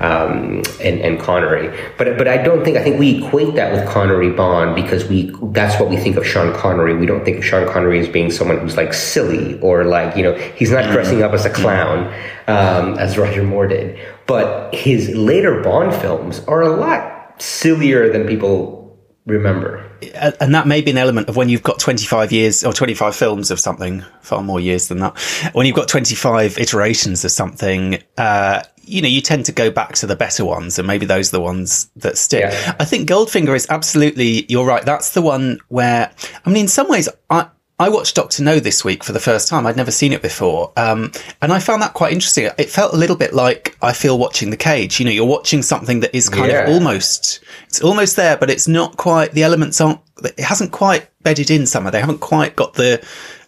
[0.00, 1.68] um, and and Connery.
[1.98, 5.32] But but I don't think I think we equate that with Connery Bond because we
[5.52, 6.96] that's what we think of Sean Connery.
[6.96, 10.22] We don't think of Sean Connery as being someone who's like silly or like you
[10.22, 12.06] know he's not dressing up as a clown
[12.48, 13.98] um, as Roger Moore did.
[14.26, 18.79] But his later Bond films are a lot sillier than people
[19.26, 19.86] remember.
[20.14, 23.14] and and that may be an element of when you've got 25 years or 25
[23.14, 25.18] films of something, far more years than that.
[25.52, 29.94] When you've got 25 iterations of something, uh, you know, you tend to go back
[29.96, 32.42] to the better ones and maybe those are the ones that stick.
[32.42, 32.76] Yeah.
[32.78, 34.84] I think Goldfinger is absolutely, you're right.
[34.84, 36.12] That's the one where,
[36.44, 37.48] I mean, in some ways, I,
[37.80, 39.66] I watched Doctor No this week for the first time.
[39.66, 40.70] I'd never seen it before.
[40.76, 42.48] Um, and I found that quite interesting.
[42.58, 45.00] It felt a little bit like I feel watching The Cage.
[45.00, 46.64] You know, you're watching something that is kind Yeah.
[46.64, 51.08] of almost, it's almost there, but it's not quite, the elements aren't, it hasn't quite
[51.22, 51.90] bedded in somewhere.
[51.90, 53.02] They haven't quite got the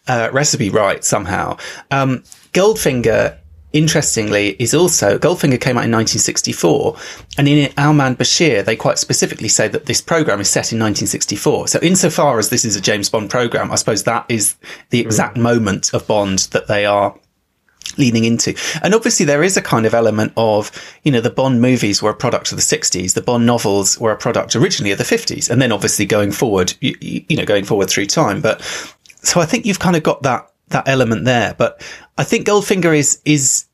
[0.09, 1.59] uh, recipe right somehow.
[1.91, 3.37] Um, Goldfinger,
[3.73, 6.97] interestingly, is also, Goldfinger came out in 1964.
[7.39, 10.79] And in Our Man Bashir, they quite specifically say that this program is set in
[10.79, 11.69] 1964.
[11.69, 14.57] So insofar as this is a James Bond program, I suppose that is
[14.91, 15.07] the mm.
[15.07, 17.19] exact moment of Bond that they are
[17.99, 18.55] leaning into.
[18.83, 20.71] And obviously there is a kind of element of,
[21.03, 23.15] you know, the Bond movies were a product of the 60s.
[23.15, 25.51] The Bond novels were a product originally of the 50s.
[25.51, 28.41] And then obviously going forward, you, you know, going forward through time.
[28.41, 28.61] But
[29.23, 31.55] so I think you've kind of got that, that element there.
[31.57, 31.81] But
[32.19, 33.67] I think Goldfinger is, is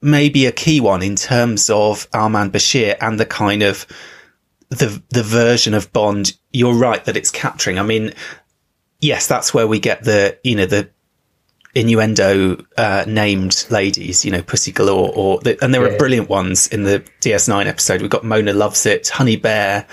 [0.00, 3.86] maybe a key one in terms of Our Man Bashir and the kind of
[4.70, 6.36] the, the version of Bond.
[6.52, 7.78] You're right that it's capturing.
[7.78, 8.12] I mean,
[9.00, 10.90] yes, that's where we get the, you know, the,
[11.74, 15.94] innuendo uh, named ladies, you know, Pussy Galore, or the, and there Yeah.
[15.94, 18.00] are brilliant ones in the DS9 episode.
[18.00, 19.86] We've got Mona Luvsitt, Honey Bare,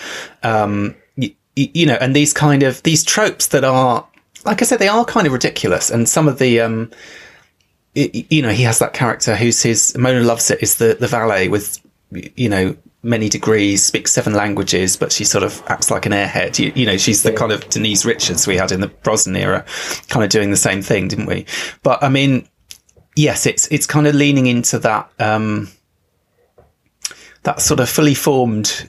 [0.43, 4.07] um, y- y- you know, and these kind of these tropes that are,
[4.45, 5.89] like I said, they are kind of ridiculous.
[5.89, 6.91] And some of the, um,
[7.95, 11.47] y- you know, he has that character who's his Mona Luvsitt is the the valet
[11.47, 11.79] with,
[12.11, 12.75] you know.
[13.03, 16.59] Many degrees, speaks seven languages, but she sort of acts like an airhead.
[16.59, 19.65] You, you know, she's the kind of Denise Richards we had in the Brosnan era,
[20.09, 21.47] kind of doing the same thing, didn't we?
[21.81, 22.47] But I mean,
[23.15, 25.69] yes, it's it's kind of leaning into that um,
[27.41, 28.87] that sort of fully formed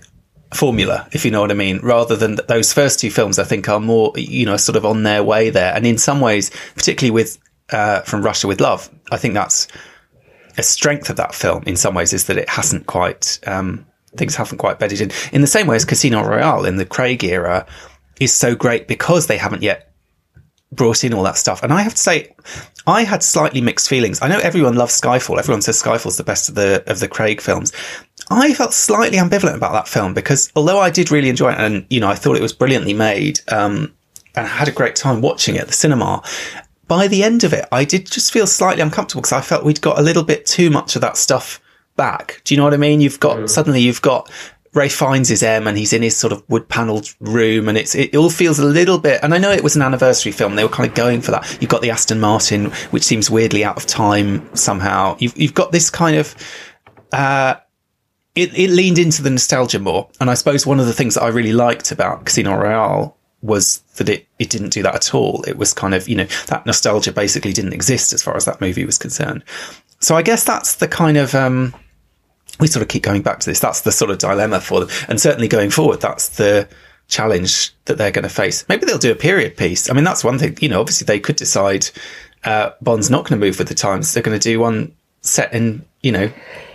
[0.55, 3.38] formula, if you know what I mean, rather than th- those first two films.
[3.38, 6.21] I think are more, you know, sort of on their way there, and in some
[6.21, 7.38] ways, particularly with
[7.71, 9.69] uh, from Russia with Love, I think that's
[10.59, 11.62] a strength of that film.
[11.67, 13.87] In some ways, is that it hasn't quite um,
[14.17, 15.11] things haven't quite bedded in.
[15.33, 17.67] In the same way as Casino Royale in the Craig era
[18.21, 19.91] is so great because they haven't yet
[20.73, 21.63] brought in all that stuff.
[21.63, 22.35] And I have to say,
[22.87, 24.21] I had slightly mixed feelings.
[24.21, 25.39] I know everyone loves Skyfall.
[25.39, 27.73] Everyone says Skyfall's the best of the of the Craig films.
[28.31, 31.87] I felt slightly ambivalent about that film because although I did really enjoy it and
[31.91, 33.93] you know I thought it was brilliantly made um,
[34.35, 36.23] and I had a great time watching it at the cinema.
[36.89, 39.81] By the end of it, I did just feel slightly uncomfortable because I felt we'd
[39.81, 41.61] got a little bit too much of that stuff
[41.97, 42.41] back.
[42.45, 43.01] Do you know what I mean?
[43.01, 44.31] You've got suddenly you've got
[44.75, 47.95] Ralph Fiennes his M and he's in his sort of wood panelled room and it's,
[47.95, 50.57] it all feels a little bit, and I know it was an anniversary film.
[50.57, 51.59] They were kind of going for that.
[51.61, 55.17] You've got the Aston Martin, which seems weirdly out of time somehow.
[55.19, 56.35] You've, you've got this kind of,
[57.13, 57.57] uh,
[58.35, 60.09] it, it leaned into the nostalgia more.
[60.21, 63.81] And I suppose one of the things that I really liked about Casino Royale was
[63.97, 65.43] that it, it didn't do that at all.
[65.47, 68.61] It was kind of, you know, that nostalgia basically didn't exist as far as that
[68.61, 69.45] movie was concerned.
[70.01, 71.75] So I guess that's the kind of, um,
[72.61, 73.61] we sort of keep going back to this.
[73.61, 74.88] That's the sort of dilemma for them.
[75.09, 76.69] And certainly going forward, that's the,
[77.12, 78.65] challenge that they're going to face.
[78.69, 79.91] Maybe they'll do a period piece.
[79.91, 80.57] I mean, that's one thing.
[80.61, 81.88] You know, obviously they could decide
[82.45, 84.12] uh, Bond's not going to move with the times.
[84.12, 86.27] They're going to do one set in, you know,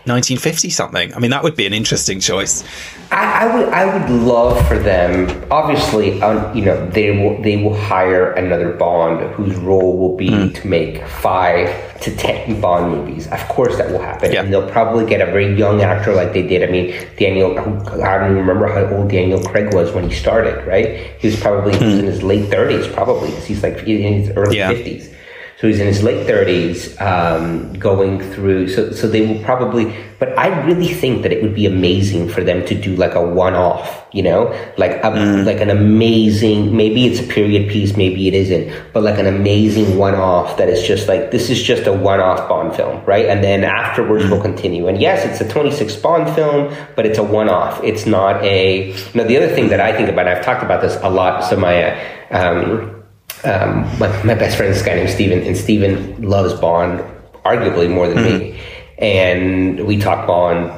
[0.07, 1.13] 1950 something.
[1.13, 2.63] I mean, that would be an interesting choice.
[3.11, 5.27] I, I would, I would love for them.
[5.51, 10.29] Obviously, um, you know, they will, they will hire another Bond whose role will be
[10.29, 10.55] Mm.
[10.61, 13.27] to make five to ten Bond movies.
[13.27, 14.43] Of course, that will happen, Yeah.
[14.43, 16.63] and they'll probably get a very young actor like they did.
[16.67, 17.51] I mean, Daniel.
[17.59, 20.65] I don't even remember how old Daniel Craig was when he started.
[20.65, 21.11] Right?
[21.19, 23.31] He was probably he was in his late thirties, probably.
[23.31, 24.57] 'cause He's like in his early.
[24.57, 24.69] Yeah.
[24.69, 25.13] fifties.
[25.59, 28.67] So he's in his late thirties, um, going through.
[28.69, 29.91] So, so they will probably.
[30.19, 33.25] But I really think that it would be amazing for them to do like a
[33.25, 34.05] one-off.
[34.13, 35.09] You know, like a,
[35.43, 36.77] like an amazing.
[36.77, 40.87] Maybe it's a period piece, maybe it isn't, but like an amazing one-off that is
[40.87, 43.25] just like this is just a one-off Bond film, right?
[43.25, 44.87] And then afterwards we'll continue.
[44.87, 47.83] And yes, it's a 26 Bond film, but it's a one-off.
[47.83, 48.89] It's not a.
[48.91, 51.09] You know, the other thing that I think about, and I've talked about this a
[51.09, 51.43] lot.
[51.45, 51.99] So my.
[52.29, 52.96] Um,
[53.43, 57.03] um, my, my best friend is this guy named Steven, and Steven loves Bond
[57.45, 58.51] arguably more than me.
[58.51, 58.57] Hmm.
[58.99, 60.71] And we talk Bond,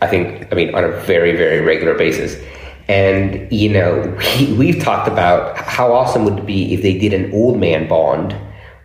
[0.00, 2.40] I think, I mean, on a very, very regular basis.
[2.88, 7.12] And, you know, we, we've talked about how awesome would it be if they did
[7.12, 8.36] an old man Bond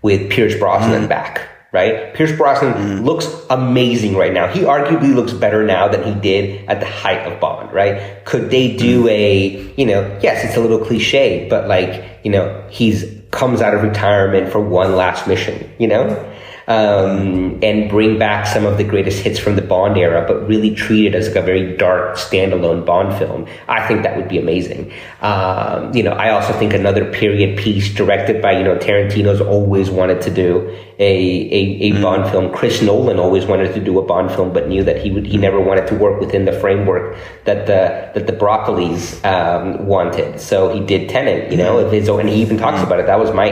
[0.02, 1.08] with Pierce Brosnan hmm.
[1.08, 2.14] back, right?
[2.16, 3.06] Pierce Brosnan hmm.
[3.06, 4.48] looks amazing right now.
[4.48, 8.26] He arguably looks better now than he did at the height of Bond, right?
[8.26, 12.66] Could they do a, you know, yes, it's a little cliche, but like, you know,
[12.70, 16.29] he's comes out of retirement for one last mission, you know?
[16.70, 20.76] Um, and bring back some of the greatest hits from the Bond era, but really
[20.76, 23.48] treat it as like a very dark standalone Bond film.
[23.68, 24.94] I think that would be amazing.
[25.22, 29.90] Um, you know, I also think another period piece directed by, you know, Tarantino's always
[29.90, 31.16] wanted to do a,
[31.60, 32.54] a, a Bond film.
[32.54, 35.38] Chris Nolan always wanted to do a Bond film, but knew that he would, he
[35.38, 40.40] never wanted to work within the framework that the, that the Broccolis, um, wanted.
[40.40, 43.08] So he did Tenet, you know, of his and he even talks about it.
[43.08, 43.50] That was my,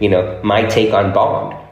[0.00, 1.65] you know, my take on Bond.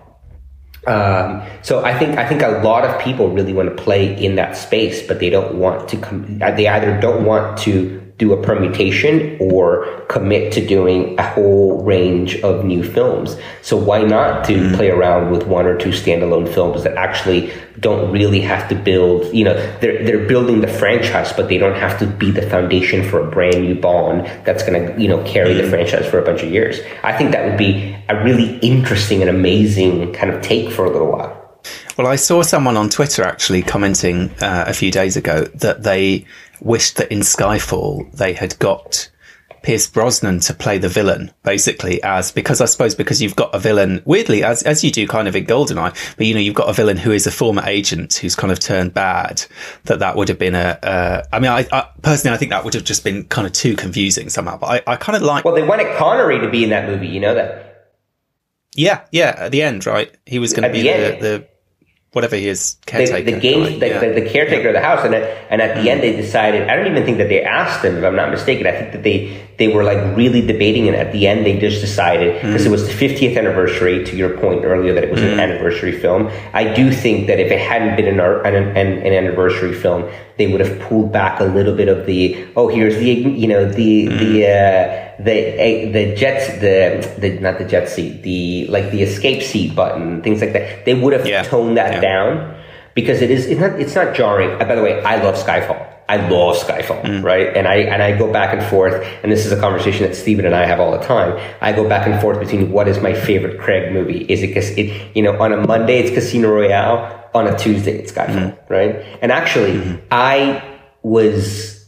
[0.86, 4.36] Um, so I think I think a lot of people really want to play in
[4.36, 5.96] that space, but they don't want to.
[5.96, 11.82] Com- they either don't want to do a permutation or commit to doing a whole
[11.82, 13.36] range of new films.
[13.62, 14.74] So why not to mm-hmm.
[14.76, 19.34] play around with one or two standalone films that actually don't really have to build.
[19.34, 23.08] You know, they're they're building the franchise, but they don't have to be the foundation
[23.08, 25.70] for a brand new Bond that's going to you know carry the mm-hmm.
[25.70, 26.78] franchise for a bunch of years.
[27.02, 30.90] I think that would be a really interesting and amazing kind of take for a
[30.90, 31.43] little while.
[31.96, 36.26] Well, I saw someone on Twitter actually commenting uh, a few days ago that they
[36.60, 39.10] wished that in Skyfall they had got
[39.62, 43.60] Pierce Brosnan to play the villain, basically as because I suppose because you've got a
[43.60, 46.68] villain weirdly as as you do kind of in Goldeneye, but you know you've got
[46.68, 49.44] a villain who is a former agent who's kind of turned bad.
[49.84, 50.78] That that would have been a.
[50.82, 53.52] Uh, I mean, I, I personally I think that would have just been kind of
[53.52, 54.58] too confusing somehow.
[54.58, 55.44] But I, I kind of like.
[55.44, 57.06] Well, they wanted Connery to be in that movie.
[57.06, 57.94] You know that.
[58.74, 59.34] yeah, yeah.
[59.38, 60.12] At the end, right?
[60.26, 61.48] He was going to be the the, the
[62.14, 63.30] whatever he is The, caretaker.
[63.32, 63.98] the game, the, yeah.
[63.98, 66.16] the, the caretaker of the house, and at, and at the end they mm.
[66.16, 66.68] decided.
[66.68, 68.66] I don't even think that they asked him, if I'm not mistaken.
[68.66, 71.80] I think that they they were like really debating, and at the end they just
[71.80, 72.42] decided mm.
[72.42, 74.04] because it was the 50th anniversary.
[74.04, 75.42] To your point earlier, that it was an mm.
[75.42, 76.30] anniversary film.
[76.52, 80.46] I do think that if it hadn't been an, an, an, an anniversary film, they
[80.46, 84.06] would have pulled back a little bit of the oh here's the you know the
[84.08, 89.42] the uh, the the jets the the not the jet seat the like the escape
[89.42, 90.84] seat button things like that.
[90.84, 91.42] They would have Yeah.
[91.42, 92.00] toned that Yeah.
[92.00, 92.54] down
[92.94, 94.50] because it is it's not it's not jarring.
[94.60, 95.78] Uh, By the way, I love Skyfall.
[96.06, 97.24] I love Skyfall, Mm.
[97.24, 97.56] right?
[97.56, 100.44] And I and I go back and forth, and this is a conversation that Steven
[100.44, 101.32] and I have all the time.
[101.62, 104.26] I go back and forth between what is my favorite Craig movie.
[104.28, 107.92] Is it, cas- it you know, on a Monday it's Casino Royale, on a Tuesday
[107.98, 108.56] it's Skyfall, Mm.
[108.68, 108.96] right?
[109.22, 110.60] And actually, I
[111.02, 111.83] was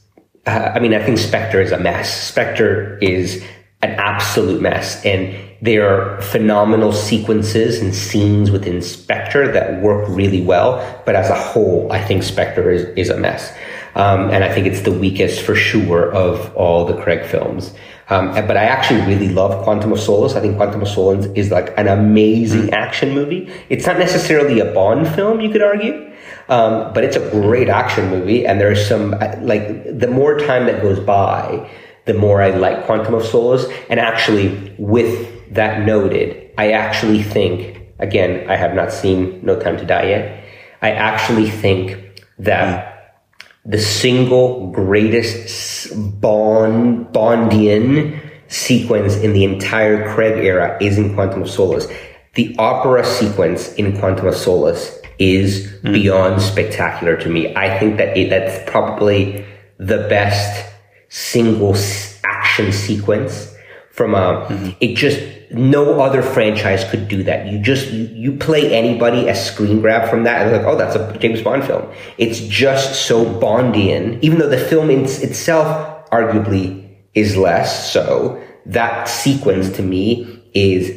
[0.46, 2.28] uh, I mean, I think Spectre is a mess.
[2.28, 3.44] Spectre is
[3.82, 5.04] an absolute mess.
[5.04, 11.02] And there are phenomenal sequences and scenes within Spectre that work really well.
[11.04, 13.52] But as a whole, I think Spectre is, is a mess.
[13.96, 17.74] Um, and I think it's the weakest for sure of all the Craig films.
[18.10, 20.34] Um, but I actually really love Quantum of Solace.
[20.34, 23.50] I think Quantum of Solace is like an amazing action movie.
[23.68, 26.12] It's not necessarily a Bond film, you could argue.
[26.48, 30.80] Um, but it's a great action movie, and there's some like the more time that
[30.80, 31.68] goes by,
[32.04, 33.66] the more I like Quantum of Solace.
[33.90, 39.76] And actually, with that noted, I actually think again, I have not seen No Time
[39.76, 40.44] to Die yet.
[40.82, 43.24] I actually think that
[43.64, 45.90] the single greatest
[46.20, 51.88] Bond Bondian sequence in the entire Craig era is in Quantum of Solace.
[52.34, 55.92] The opera sequence in Quantum of Solace is hmm.
[55.92, 57.54] beyond spectacular to me.
[57.54, 59.44] I think that it, that's probably
[59.78, 60.72] the best
[61.08, 61.76] single
[62.24, 63.54] action sequence
[63.90, 65.20] from a, it just,
[65.52, 67.46] no other franchise could do that.
[67.46, 70.96] You just, you, you play anybody a screen grab from that and like, oh, that's
[70.96, 71.90] a James Bond film.
[72.18, 78.42] It's just so Bondian, even though the film in, itself arguably is less so.
[78.66, 80.90] That sequence to me is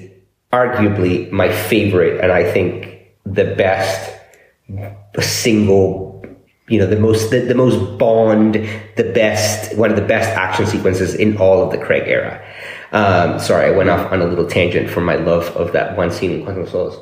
[0.52, 4.16] arguably my favorite and I think the best
[5.20, 6.24] single
[6.68, 8.56] you know the most the, the most bond
[8.96, 12.44] the best one of the best action sequences in all of the craig era.
[12.92, 16.12] Um, sorry i went off on a little tangent from my love of that one
[16.12, 16.98] scene in quantum of solace.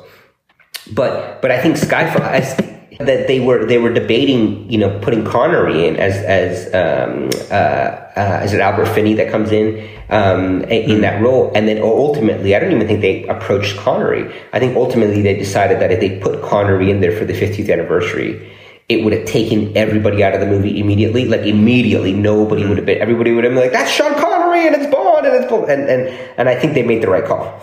[0.92, 2.58] But but i think skyfall as,
[2.98, 7.54] that they were they were debating you know putting connery in as as um, uh,
[7.54, 12.56] uh, is it albert finney that comes in um, in that role and then ultimately
[12.56, 16.18] i don't even think they approached connery i think ultimately they decided that if they
[16.18, 18.52] put connery in there for the 50th anniversary
[18.88, 21.26] it would have taken everybody out of the movie immediately.
[21.26, 23.00] Like immediately, nobody would have been.
[23.00, 25.88] Everybody would have been like, "That's Sean Connery and it's Bond and it's Bond," and
[25.88, 27.60] and and I think they made the right call.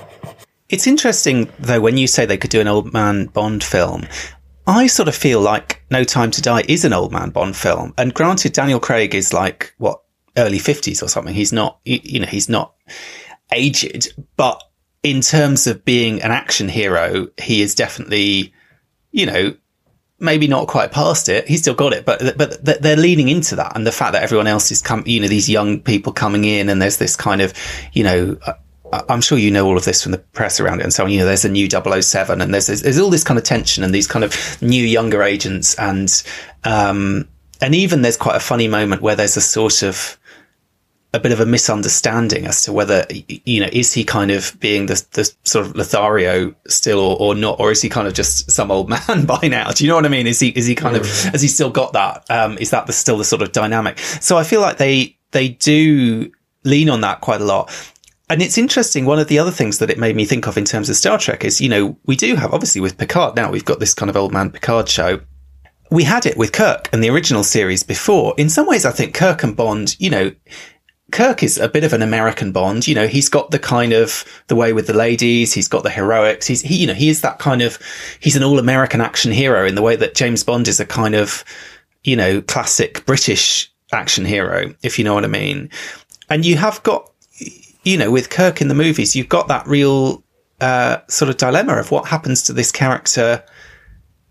[0.70, 4.06] It's interesting though when you say they could do an old man Bond film.
[4.68, 7.94] I sort of feel like No Time to Die is an old man Bond film,
[7.98, 10.02] and granted, Daniel Craig is like what
[10.38, 11.34] early fifties or something.
[11.34, 12.74] He's not, you know, he's not
[13.52, 14.62] aged, but
[15.04, 18.54] in terms of being an action hero, he is definitely,
[19.12, 19.56] you know,
[20.20, 21.48] maybe not quite past it.
[21.48, 24.48] He's still got it, but but they're leaning into that, and the fact that everyone
[24.48, 27.54] else is come, you know, these young people coming in, and there's this kind of,
[27.94, 28.38] you know.
[28.46, 28.54] Uh,
[29.10, 31.12] I'm sure you know all of this from the press around it and so on.
[31.12, 33.84] You know, there's a new 007 and there's, there's, there's all this kind of tension
[33.84, 36.24] and these kind of new younger agents and,
[36.64, 37.28] um,
[37.62, 40.18] and even there's quite a funny moment where there's a sort of,
[41.16, 43.06] a bit of a misunderstanding as to whether
[43.46, 47.36] you know is he kind of being the the sort of Lothario still or, or
[47.36, 49.72] not, or is he kind of just some old man by now?
[49.72, 50.28] Do you know what I mean?
[50.28, 52.30] Is he is he kind of has he still got that?
[52.30, 53.98] Um, is that the, still the sort of dynamic?
[54.00, 56.32] So I feel like they they do
[56.66, 57.72] lean on that quite a lot.
[58.30, 59.06] And it's interesting.
[59.06, 61.18] One of the other things that it made me think of in terms of Star
[61.18, 64.10] Trek is, you know, we do have obviously with Picard now, we've got this kind
[64.10, 65.22] of old man Picard show
[65.92, 68.34] we had it with Kirk and the original series before.
[68.38, 70.32] In some ways, I think Kirk and Bond, you know,
[71.12, 72.88] Kirk is a bit of an American Bond.
[72.88, 75.54] You know, he's got the kind of the way with the ladies.
[75.54, 76.48] He's got the heroics.
[76.48, 77.78] He's, he, you know, he is that kind of,
[78.20, 81.16] he's an all American action hero in the way that James Bond is a kind
[81.16, 81.44] of,
[82.04, 85.70] you know, classic British action hero, if you know what I mean.
[86.30, 87.12] And you have got,
[87.86, 90.24] you know, with Kirk in the movies, you've got that real,
[90.60, 93.44] uh, sort of dilemma of what happens to this character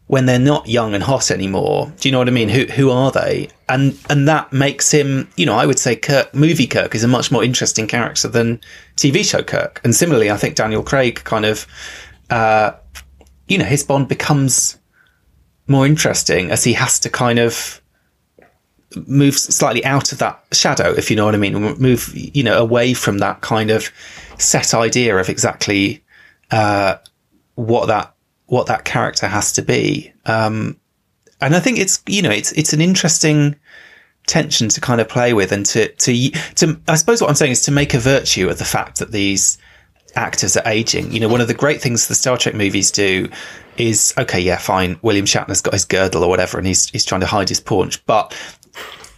[0.06, 1.90] when they're not young and hot anymore.
[1.98, 2.48] Do you know what I mean?
[2.48, 3.48] Who who are they?
[3.68, 7.08] And and that makes him, you know, I would say Kirk, movie Kirk is a
[7.08, 8.60] much more interesting character than
[8.96, 9.80] TV show Kirk.
[9.82, 11.66] And similarly, I think Daniel Craig kind of,
[12.28, 12.72] uh,
[13.48, 14.78] you know, his Bond becomes
[15.66, 17.80] more interesting as he has to kind of
[19.06, 22.58] move slightly out of that shadow, if you know what I mean, move, you know,
[22.58, 23.90] away from that kind of
[24.38, 26.04] set idea of exactly
[26.50, 26.96] uh,
[27.54, 28.14] what that
[28.46, 30.12] what that character has to be.
[30.26, 30.78] Um,
[31.40, 33.56] and I think it's, you know, it's, it's an interesting
[34.26, 37.52] tension to kind of play with and to, to, to, I suppose what I'm saying
[37.52, 39.58] is to make a virtue of the fact that these
[40.14, 41.12] actors are aging.
[41.12, 43.28] You know, one of the great things the Star Trek movies do
[43.76, 44.98] is, okay, yeah, fine.
[45.02, 48.04] William Shatner's got his girdle or whatever and he's, he's trying to hide his paunch,
[48.06, 48.34] but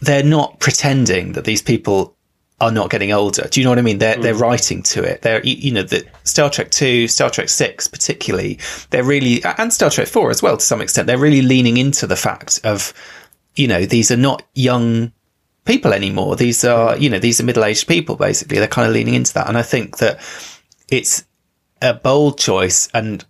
[0.00, 2.16] they're not pretending that these people
[2.60, 3.46] are not getting older.
[3.48, 3.98] Do you know what I mean?
[3.98, 4.22] They're, mm.
[4.22, 5.22] they're writing to it.
[5.22, 8.58] They're, you know, the Star Trek 2, Star Trek 6 particularly,
[8.90, 12.06] they're really, and Star Trek 4 as well to some extent, they're really leaning into
[12.06, 12.94] the fact of,
[13.54, 15.12] you know, these are not young
[15.66, 16.36] people anymore.
[16.36, 18.58] These are, you know, these are middle-aged people basically.
[18.58, 19.48] They're kind of leaning into that.
[19.48, 20.20] And I think that
[20.88, 21.24] it's
[21.82, 23.22] a bold choice and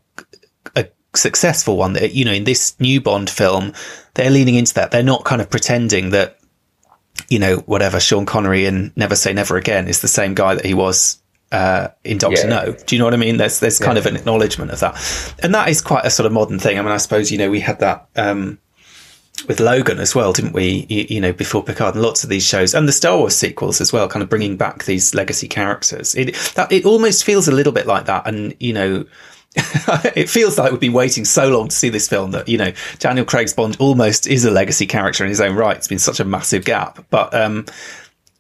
[0.77, 0.87] a
[1.17, 3.73] successful one that, you know, in this new Bond film,
[4.15, 4.93] they're leaning into that.
[4.93, 6.36] They're not kind of pretending that
[7.29, 10.65] you know, whatever Sean Connery in Never Say Never Again is the same guy that
[10.65, 11.21] he was
[11.53, 12.49] uh, in Doctor yeah.
[12.49, 12.73] No.
[12.73, 13.37] Do you know what I mean?
[13.37, 14.01] There's there's kind yeah.
[14.01, 16.79] of an acknowledgement of that, and that is quite a sort of modern thing.
[16.79, 18.59] I mean, I suppose you know we had that um,
[19.47, 20.87] with Logan as well, didn't we?
[20.89, 23.81] You, you, know, before Picard, and lots of these shows, and the Star Wars sequels
[23.81, 26.15] as well, kind of bringing back these legacy characters.
[26.15, 29.05] It that it almost feels a little bit like that, and you know.
[30.15, 32.73] it feels like we've been waiting so long to see this film that you know
[32.99, 35.77] Daniel Craig's Bond almost is a legacy character in his own right.
[35.77, 37.65] It's been such a massive gap, but um,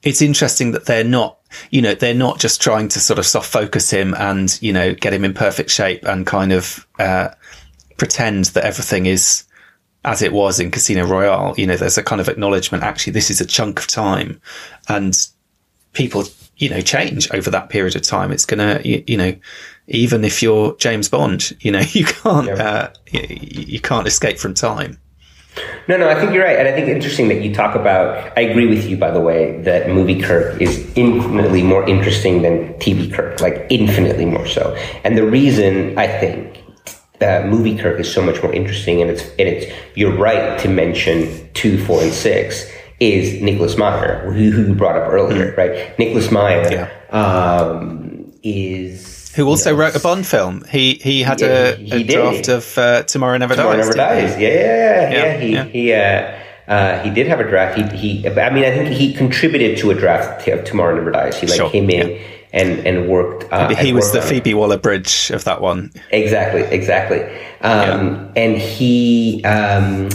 [0.02, 1.38] it's interesting that they're not,
[1.70, 4.94] you know, they're not just trying to sort of soft focus him and you know
[4.94, 7.28] get him in perfect shape and kind of uh,
[7.96, 9.44] pretend that everything is
[10.04, 11.54] as it was in Casino Royale.
[11.56, 12.84] You know, there's a kind of acknowledgement.
[12.84, 14.40] Actually, this is a chunk of time,
[14.88, 15.16] and
[15.94, 16.24] people,
[16.58, 18.32] you know, change over that period of time.
[18.32, 19.34] It's gonna, you, you know
[19.88, 22.54] even if you're James Bond, you know, you can't, yeah.
[22.54, 24.98] uh, you, you, can't escape from time.
[25.88, 26.58] No, no, I think you're right.
[26.58, 29.20] And I think it's interesting that you talk about, I agree with you, by the
[29.20, 34.74] way, that movie Kirk is infinitely more interesting than TV Kirk, like infinitely more so.
[35.04, 36.62] And the reason I think
[37.22, 40.68] uh, movie Kirk is so much more interesting, and it's, and it's, you're right to
[40.68, 42.70] mention two, four, and six,
[43.00, 45.56] is Nicholas Meyer, who, who you brought up earlier, Mm.
[45.56, 45.98] right?
[45.98, 49.15] Nicholas Meyer um, is.
[49.36, 50.64] Who also know, wrote a Bond film.
[50.68, 53.86] He he had Yeah, a, he a draft of uh, Tomorrow Never Tomorrow Dies.
[53.86, 53.96] Never?
[53.96, 54.40] Dies.
[54.40, 55.10] Yeah, yeah, yeah.
[55.10, 55.38] Yeah, yeah.
[55.38, 55.64] He yeah.
[55.64, 57.78] he uh, uh, he did have a draft.
[57.78, 58.28] He he.
[58.28, 61.38] I mean, I think he contributed to a draft of Tomorrow Never Dies.
[61.40, 62.18] He like Sure, came in yeah.
[62.52, 63.44] and and worked.
[63.52, 64.20] Uh, He was the.
[64.22, 65.92] Phoebe Waller Bridge of that one.
[66.10, 67.20] Exactly, exactly.
[67.60, 70.08] Um, And he, um,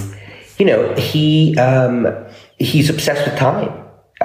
[0.58, 2.08] you know, he um,
[2.60, 3.72] he's obsessed with time.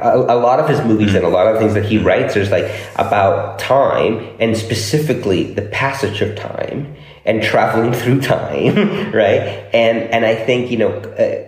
[0.03, 2.51] A, a lot of his movies and a lot of things that he writes is
[2.51, 6.95] like about time and specifically the passage of time
[7.25, 9.69] and traveling through time, right?
[9.73, 11.45] And and I think you know, uh,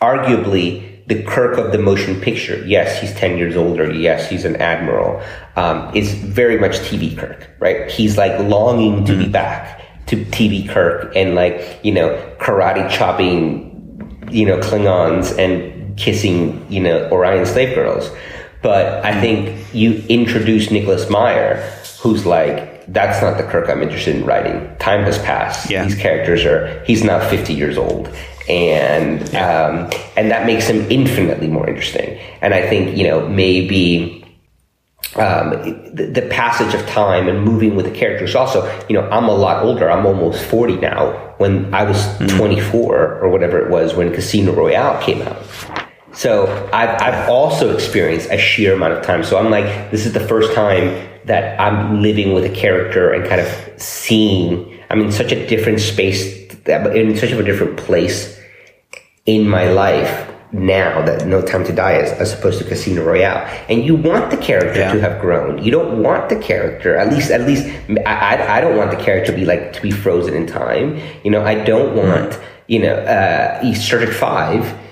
[0.00, 2.62] arguably the Kirk of the motion picture.
[2.66, 3.90] Yes, he's 10 years older.
[3.90, 5.22] Yes, he's an admiral.
[5.56, 7.90] Um, is very much TV Kirk, right?
[7.90, 14.28] He's like longing to be back to TV Kirk and like, you know, karate chopping,
[14.30, 18.10] you know, Klingons and kissing, you know, Orion slave girls.
[18.62, 21.60] But I think you introduce Nicholas Meyer,
[22.00, 24.76] who's like, that's not the Kirk I'm interested in writing.
[24.78, 25.70] Time has passed.
[25.70, 25.84] Yeah.
[25.84, 28.08] These characters are, he's now 50 years old.
[28.48, 32.18] And, um, and that makes him infinitely more interesting.
[32.40, 34.24] And I think, you know, maybe,
[35.16, 35.50] um,
[35.94, 38.34] the, the passage of time and moving with the characters.
[38.34, 39.90] Also, you know, I'm a lot older.
[39.90, 41.34] I'm almost 40 now.
[41.38, 45.38] When I was 24 or whatever it was when Casino Royale came out.
[46.18, 49.22] So I've, I've also experienced a sheer amount of time.
[49.22, 53.24] So I'm like, this is the first time that I'm living with a character and
[53.24, 53.48] kind of
[53.80, 58.36] seeing, I'm in such a different space, in such of a different place
[59.26, 63.46] in my life now that No Time to Die is as opposed to Casino Royale.
[63.68, 64.94] And you want the character Yeah.
[64.94, 65.62] to have grown.
[65.62, 67.64] You don't want the character, at least, at least,
[68.06, 71.00] I, I, I don't want the character to be like, to be frozen in time.
[71.22, 74.87] You know, I don't want, you know, uh, Star Trek 5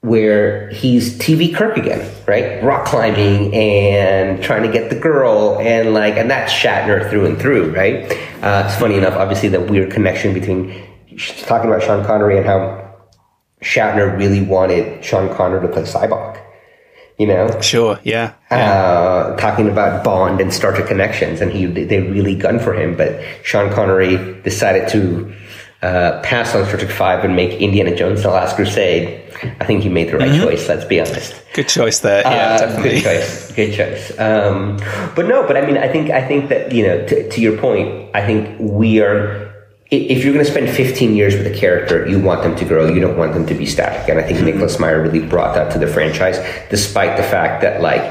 [0.00, 2.62] where he's TV Kirk again, right?
[2.62, 7.38] Rock climbing and trying to get the girl and like, and that's Shatner through and
[7.38, 8.04] through, right?
[8.42, 10.68] Uh, it's funny enough, obviously, the weird connection between
[11.46, 12.94] talking about Sean Connery and how
[13.62, 16.42] Shatner really wanted Sean Connery to play Sybok.
[17.18, 18.34] You know, Sure, yeah.
[18.50, 22.94] uh, talking about Bond and Star Trek connections, and he they really gunned for him,
[22.94, 25.34] but Sean Connery decided to
[25.82, 29.22] uh, pass on Star Trek Five and make Indiana Jones: The Last Crusade.
[29.60, 30.68] I think he made the right choice.
[30.68, 31.34] Let's be honest.
[31.52, 32.22] Good choice there.
[32.22, 32.90] Yeah, Uh, definitely.
[32.90, 33.52] Good choice.
[33.52, 34.18] Good choice.
[34.18, 34.78] Um,
[35.14, 37.56] but no, but I mean, I think I think that you know, to, to your
[37.58, 39.44] point, I think we are.
[39.88, 42.88] If you're going to spend 15 years with a character, you want them to grow.
[42.92, 44.08] You don't want them to be static.
[44.08, 46.38] And I think Nicholas Meyer really brought that to the franchise,
[46.70, 48.02] despite the fact that, like,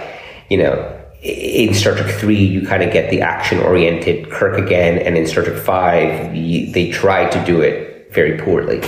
[0.49, 0.94] you know,
[1.25, 4.99] in Star Trek 3, you kind of get the action oriented Kirk again.
[4.99, 8.81] And in Star Trek 5, they try to do it very poorly.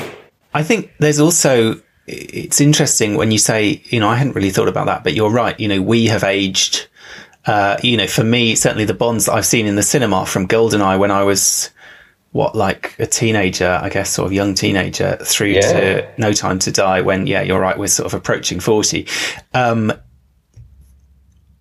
[0.54, 4.70] I think there's also it's interesting when you say, you know, I hadn't really thought
[4.70, 5.60] about that, but you're right.
[5.60, 6.88] You know, we have aged.
[7.46, 10.48] Uh, you know, for me, certainly the Bonds that I've seen in the cinema from
[10.48, 11.70] Goldeneye when I was
[12.34, 15.62] what like a teenager, I guess, sort of young teenager, through Yeah.
[15.62, 17.02] to No Time to Die.
[17.02, 19.08] When yeah, you're right, we're sort of approaching forty,
[19.54, 19.92] um,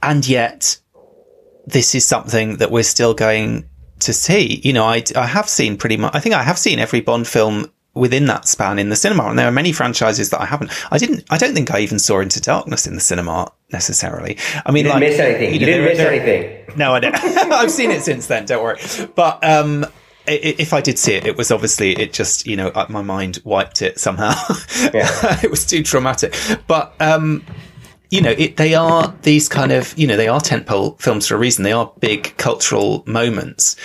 [0.02, 0.78] and yet
[1.66, 3.68] this is something that we're still going
[4.00, 4.60] to see.
[4.62, 7.26] You know, I, I have seen pretty much, I think I have seen every Bond
[7.26, 9.24] film within that span in the cinema.
[9.24, 10.70] And there are many franchises that I haven't.
[10.92, 14.36] I didn't, I don't think I even saw Into Darkness in the cinema necessarily.
[14.66, 15.54] I mean, You didn't like, miss anything.
[15.54, 16.78] You, know, didn't there- miss there- anything.
[16.78, 17.14] no, I don't.
[17.52, 18.44] I've seen it since then.
[18.44, 18.78] Don't worry.
[19.14, 19.86] But um,
[20.26, 23.40] if I did see it, it was obviously it just you know uh, my mind
[23.44, 24.34] wiped it somehow.
[24.94, 25.40] Yeah.
[25.42, 26.34] it was too traumatic.
[26.66, 27.44] But um,
[28.10, 31.34] you know, it, they are these kind of you know they are tentpole films for
[31.34, 31.64] a reason.
[31.64, 33.76] They are big cultural moments.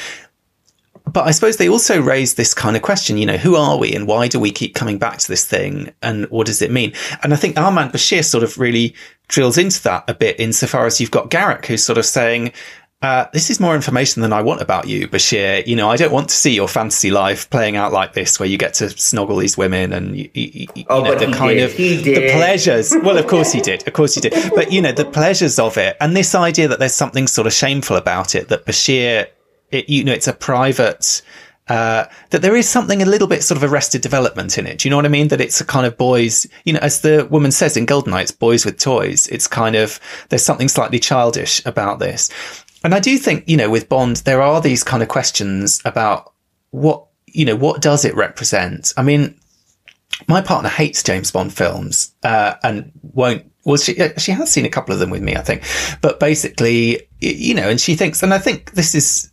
[1.11, 3.93] But I suppose they also raise this kind of question, you know, who are we
[3.93, 6.93] and why do we keep coming back to this thing and what does it mean?
[7.21, 8.95] And I think Our Man Bashir sort of really
[9.27, 12.53] drills into that a bit insofar as you've got Garak who's sort of saying,
[13.01, 15.65] uh, this is more information than I want about you, Bashir.
[15.65, 18.47] You know, I don't want to see your fantasy life playing out like this, where
[18.47, 21.57] you get to snoggle these women and you, you, you Oh, know the he kind
[21.57, 21.71] did.
[21.71, 22.93] of the pleasures.
[23.03, 23.87] Well, of course he did.
[23.87, 24.33] Of course he did.
[24.55, 27.53] But you know, the pleasures of it, and this idea that there's something sort of
[27.53, 28.49] shameful about it.
[28.49, 29.27] That Bashir,
[29.71, 31.21] it, you know, it's a private.
[31.67, 34.79] Uh, that there is something a little bit sort of arrested development in it.
[34.79, 35.29] Do you know what I mean?
[35.29, 38.31] That it's a kind of boys, you know, as the woman says in Goldeneye, it's
[38.31, 39.27] boys with toys.
[39.27, 39.97] It's kind of,
[40.27, 42.29] there's something slightly childish about this.
[42.83, 46.33] And I do think, you know, with Bond, there are these kind of questions about
[46.71, 48.93] what, you know, what does it represent?
[48.97, 49.39] I mean,
[50.27, 53.45] my partner hates James Bond films uh, and won't.
[53.63, 55.63] Well, she she has seen a couple of them with me, I think,
[56.01, 59.31] but basically, you know, and she thinks, and I think this is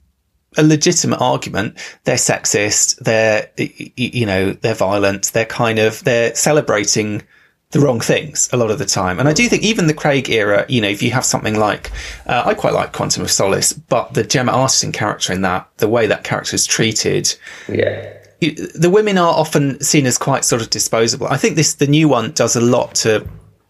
[0.58, 1.78] a legitimate argument.
[2.04, 2.98] They're sexist.
[2.98, 5.32] They're you know they're violent.
[5.32, 7.22] They're kind of they're celebrating
[7.70, 9.18] the wrong things a lot of the time.
[9.18, 11.90] And I do think even the Craig era, you know, if you have something like,
[12.26, 15.88] uh, I quite like Quantum of Solace, but the Gemma Arterton character in that, the
[15.88, 17.34] way that character is treated,
[17.68, 18.14] Yeah.
[18.40, 21.26] the women are often seen as quite sort of disposable.
[21.26, 23.26] I think this, the new one does a lot to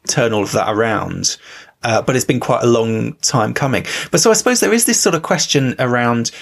[0.07, 1.37] turn all of that around.
[1.83, 3.85] Uh, but it's been quite a long time coming.
[4.11, 6.33] But so I suppose there is this sort of question around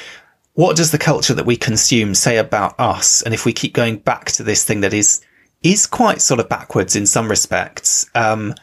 [0.55, 3.21] what does the culture that we consume say about us?
[3.21, 5.21] And if we keep going back to this thing that is,
[5.73, 8.55] is quite sort of backwards in some respects, um,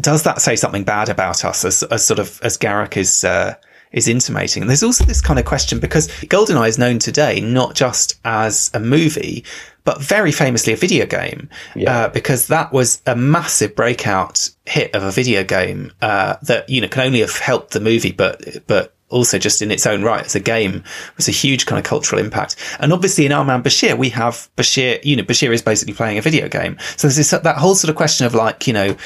[0.00, 3.54] does that say something bad about us as, as sort of, as Garak is, uh,
[3.92, 4.62] is intimating.
[4.62, 8.70] And there's also this kind of question because GoldenEye is known today not just as
[8.74, 9.44] a movie,
[9.84, 11.96] but very famously a video game, Yeah.
[11.96, 16.80] uh, because that was a massive breakout hit of a video game uh, that you
[16.80, 20.24] know can only have helped the movie, but but also just in its own right
[20.24, 20.82] as a game
[21.16, 22.56] was a huge kind of cultural impact.
[22.80, 25.04] And obviously in Our Man Bashir, we have Bashir.
[25.04, 26.76] You know, Bashir is basically playing a video game.
[26.96, 28.96] So there's this that whole sort of question of like you know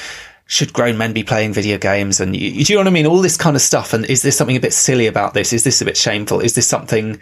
[0.51, 2.19] should grown men be playing video games?
[2.19, 3.05] And you, do you know what I mean?
[3.05, 3.93] All this kind of stuff.
[3.93, 5.53] And is there something a bit silly about this?
[5.53, 6.41] Is this a bit shameful?
[6.41, 7.21] Is this something,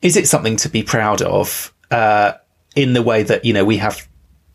[0.00, 2.34] is it something to be proud of, uh,
[2.76, 4.06] in the way that, you know, we have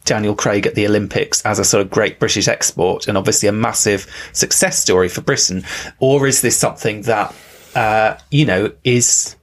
[0.05, 3.51] Daniel Craig at the Olympics as a sort of great British export and obviously a
[3.51, 5.65] massive success story for Britain?
[5.99, 7.35] Or is this something that,
[7.75, 9.35] uh, you know, is,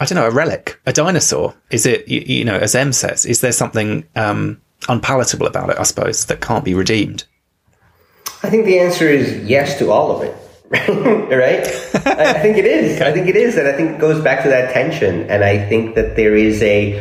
[0.00, 1.54] I don't know, a relic, a dinosaur?
[1.70, 5.78] Is it, you, you know, as M says, is there something, um, unpalatable about it,
[5.78, 7.24] I suppose, that can't be redeemed?
[8.42, 10.36] I think the answer is yes to all of it.
[10.70, 11.64] right?
[12.06, 13.00] I think it is.
[13.00, 13.56] I think it is.
[13.56, 15.28] And I think it goes back to that tension.
[15.30, 16.98] And I think that there is a,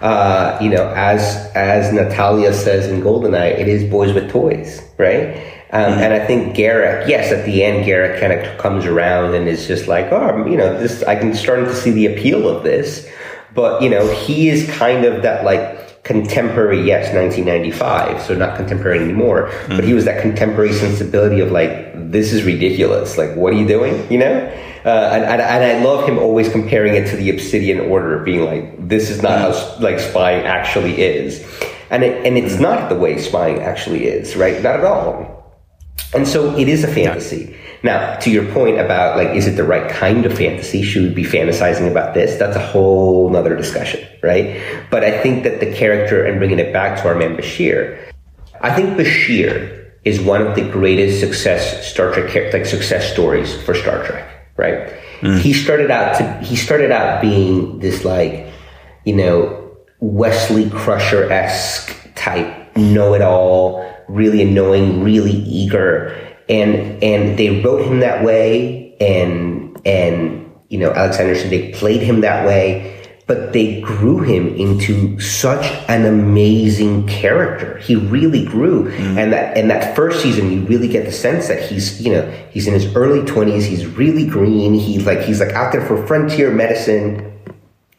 [0.00, 1.22] uh, you know, as,
[1.54, 5.57] as Natalia says in Goldeneye, it is boys with toys, right?
[5.70, 9.46] Um, And I think Garak, yes, at the end, Garak kind of comes around and
[9.48, 12.64] is just like, oh, you know, this, I can starting to see the appeal of
[12.64, 13.06] this.
[13.54, 19.00] But, you know, he is kind of that like contemporary, yes, 1995, so not contemporary
[19.00, 23.18] anymore, but he was that contemporary sensibility of like, this is ridiculous.
[23.18, 24.10] Like, what are you doing?
[24.10, 24.34] You know?
[24.86, 28.44] Uh, and, and, and I love him always comparing it to the Obsidian Order, being
[28.44, 31.44] like, this is not how like spying actually is.
[31.90, 34.62] And it, and it's not the way spying actually is, right?
[34.62, 35.37] Not at all.
[36.14, 37.56] And so it is a fantasy.
[37.82, 40.82] Now, to your point about like, is it the right kind of fantasy?
[40.82, 42.38] Should we be fantasizing about this?
[42.38, 44.60] That's a whole nother discussion, right?
[44.90, 48.12] But I think that the character and bringing it back to our man Bashir,
[48.60, 53.74] I think Bashir is one of the greatest success Star Trek like success stories for
[53.74, 54.92] Star Trek, right?
[55.20, 55.40] Mm.
[55.40, 58.48] He started out to he started out being this like,
[59.04, 66.14] you know, Wesley Crusher esque type know it all, really annoying, really eager,
[66.48, 72.00] and and they wrote him that way, and and you know Alexander said they played
[72.02, 77.78] him that way, but they grew him into such an amazing character.
[77.78, 79.18] He really grew, mm-hmm.
[79.18, 82.30] and that and that first season, you really get the sense that he's you know
[82.50, 83.66] he's in his early twenties.
[83.66, 84.74] He's really green.
[84.74, 87.28] He's like he's like out there for frontier medicine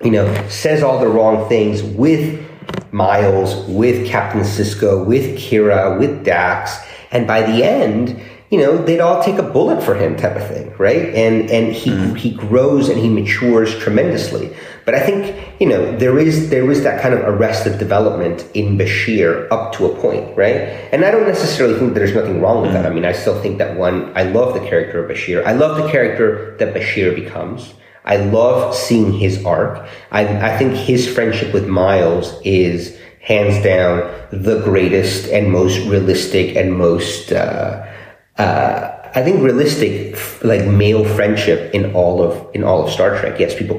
[0.03, 2.48] you know, says all the wrong things with
[2.91, 6.79] Miles, with Captain Sisko, with Kira, with Dax,
[7.11, 10.47] and by the end, you know, they'd all take a bullet for him, type of
[10.47, 11.13] thing, right?
[11.13, 12.15] And and he mm-hmm.
[12.15, 14.55] he grows and he matures tremendously.
[14.85, 18.75] But I think you know there is there is that kind of arrested development in
[18.75, 20.55] Bashir up to a point, right?
[20.91, 22.85] And I don't necessarily think that there's nothing wrong with that.
[22.85, 22.91] Mm-hmm.
[22.91, 24.11] I mean, I still think that one.
[24.17, 25.45] I love the character of Bashir.
[25.45, 27.75] I love the character that Bashir becomes.
[28.05, 29.87] I love seeing his arc.
[30.11, 36.55] I, I think his friendship with Miles is hands down the greatest and most realistic
[36.55, 37.85] and most, uh,
[38.37, 43.39] uh, I think realistic, like male friendship in all of, in all of Star Trek.
[43.39, 43.77] Yes, people,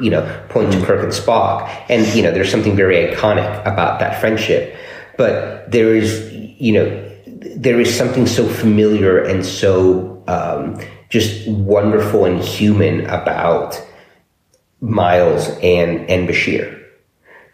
[0.00, 4.00] you know, point to Kirk and Spock and, you know, there's something very iconic about
[4.00, 4.74] that friendship,
[5.16, 7.02] but there is, you know,
[7.56, 13.80] there is something so familiar and so, um, just wonderful and human about
[14.80, 16.76] Miles and and Bashir.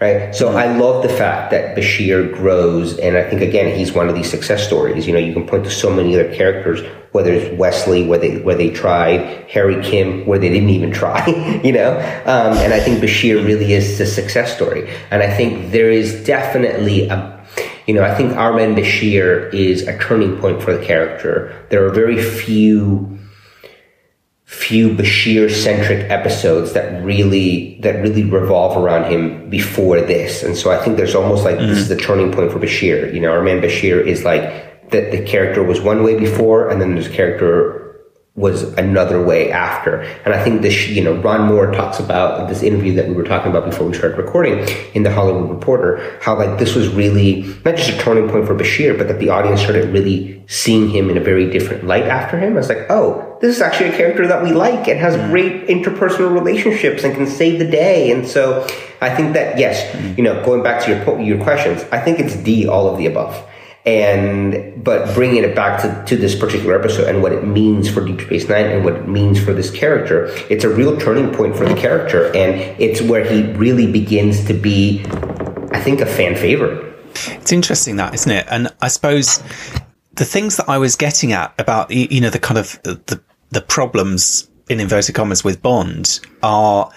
[0.00, 0.34] Right.
[0.34, 4.16] So I love the fact that Bashir grows and I think again he's one of
[4.16, 5.06] these success stories.
[5.06, 6.80] You know, you can point to so many other characters,
[7.12, 11.24] whether it's Wesley, where they where they tried, Harry Kim, where they didn't even try,
[11.62, 11.92] you know?
[12.26, 14.90] Um, and I think Bashir really is the success story.
[15.12, 17.40] And I think there is definitely a
[17.86, 21.54] you know, I think Our Man Bashir is a turning point for the character.
[21.70, 23.18] There are very few
[24.52, 30.42] few Bashir centric episodes that really that really revolve around him before this.
[30.42, 31.68] And so I think there's almost like mm-hmm.
[31.68, 33.12] this is the turning point for Bashir.
[33.14, 34.42] You know, our man Bashir is like
[34.90, 37.81] that the character was one way before and then this character
[38.34, 40.00] was another way after.
[40.24, 43.24] And I think this, you know, Ron Moore talks about this interview that we were
[43.24, 47.42] talking about before we started recording in the Hollywood Reporter, how like this was really
[47.66, 51.10] not just a turning point for Bashir, but that the audience started really seeing him
[51.10, 52.54] in a very different light after him.
[52.54, 55.30] I was like, oh, this is actually a character that we like and has mm.
[55.30, 58.10] great interpersonal relationships and can save the day.
[58.12, 58.66] And so
[59.02, 60.16] I think that, yes, mm.
[60.16, 63.04] you know, going back to your, your questions, I think it's D, all of the
[63.04, 63.46] above
[63.84, 68.04] and but bringing it back to, to this particular episode and what it means for
[68.04, 71.56] Deep Space Nine and what it means for this character, it's a real turning point
[71.56, 75.04] for the character, and it's where he really begins to be,
[75.72, 76.88] I think, a fan favorite.
[77.26, 78.46] It's interesting that, isn't it?
[78.50, 79.42] And I suppose
[80.14, 83.20] the things that I was getting at about you know the kind of the
[83.50, 86.90] the problems in inverted commas with Bond are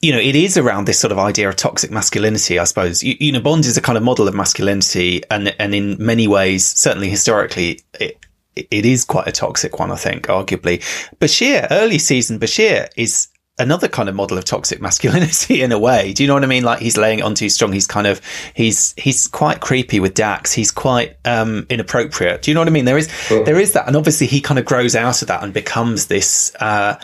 [0.00, 3.02] you know, it is around this sort of idea of toxic masculinity, I suppose.
[3.02, 6.28] You, you, know, Bond is a kind of model of masculinity, and and in many
[6.28, 8.18] ways, certainly historically, it
[8.54, 10.78] it is quite a toxic one, I think, arguably.
[11.18, 13.28] Bashir, early season Bashir, is
[13.58, 16.12] another kind of model of toxic masculinity in a way.
[16.12, 16.62] Do you know what I mean?
[16.62, 17.72] Like he's laying on too strong.
[17.72, 18.20] He's kind of
[18.54, 20.52] he's he's quite creepy with Dax.
[20.52, 22.42] He's quite um, inappropriate.
[22.42, 22.84] Do you know what I mean?
[22.84, 25.42] There is well, there is that, and obviously he kind of grows out of that
[25.42, 26.54] and becomes this.
[26.60, 26.98] Uh,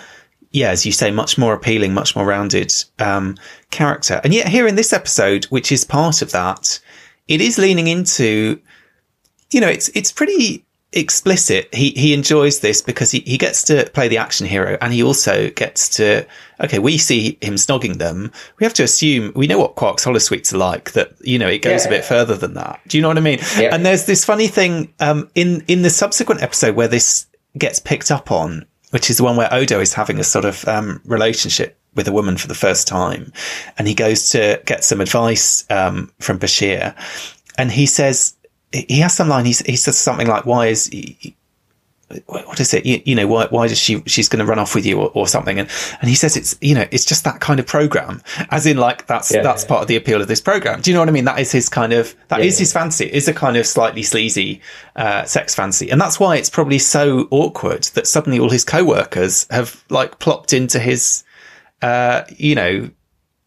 [0.55, 3.37] yeah, as you say, much more appealing, much more rounded um,
[3.73, 4.21] character.
[4.23, 6.79] And yet, here in this episode, which is part of that,
[7.27, 8.61] it is leaning into,
[9.51, 11.75] you know, it's it's pretty explicit.
[11.75, 15.03] He he enjoys this because he, he gets to play the action hero, and he
[15.03, 16.25] also gets to.
[16.61, 18.31] Okay, we see him snogging them.
[18.61, 20.93] We have to assume we know what Quark's holosuites are like.
[20.93, 21.89] That you know, it goes yeah.
[21.89, 22.81] a bit further than that.
[22.87, 23.41] Do you know what I mean?
[23.59, 23.75] Yeah.
[23.75, 27.27] And there's this funny thing um, in in the subsequent episode where this
[27.59, 30.69] gets picked up on which is the one where Odo is having a sort of
[30.69, 33.33] um, relationship with a woman for the first time,
[33.77, 36.95] and he goes to get some advice um, from Bashir,
[37.59, 38.37] and he says
[38.73, 39.47] he has some line.
[39.47, 40.87] He, he says something like, "Why is
[42.27, 42.85] what is it?
[42.85, 45.11] You, you, know, why, why does she, she's going to run off with you or,
[45.15, 45.59] or, something?
[45.59, 45.69] And,
[46.01, 49.07] and he says it's, you know, it's just that kind of program as in like,
[49.07, 49.43] that's, yeah.
[49.43, 50.81] that's part of the appeal of this program.
[50.81, 51.25] Do you know what I mean?
[51.25, 52.47] That is his kind of, that yeah.
[52.47, 53.07] is his fancy.
[53.07, 54.61] It is a kind of slightly sleazy,
[54.97, 55.91] uh, sex fancy.
[55.91, 60.53] And that's why it's probably so awkward that suddenly all his co-workers have like plopped
[60.53, 61.25] into his,
[61.83, 62.91] uh, you know,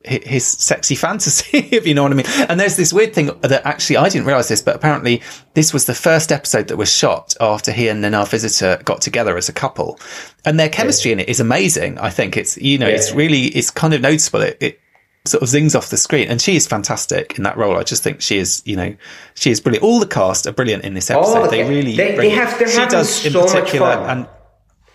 [0.08, 2.26] his sexy fantasy, if you know what I mean.
[2.50, 5.22] And there's this weird thing that actually I didn't realize this, but apparently
[5.54, 9.38] this was the first episode that was shot after he and Nana Visitor got together
[9.38, 10.00] as a couple,
[10.46, 11.14] and their chemistry yeah.
[11.14, 11.98] in it is amazing.
[12.00, 12.96] I think it's you know yeah.
[12.96, 14.42] it's really it's kind of noticeable.
[14.42, 14.80] It, it
[15.26, 17.78] sort of zings off the screen, and she is fantastic in that role.
[17.78, 18.96] I just think she is you know
[19.36, 19.84] she is brilliant.
[19.84, 21.38] All the cast are brilliant in this episode.
[21.38, 24.10] Oh, they really they, they have they're having so much fun.
[24.10, 24.30] And,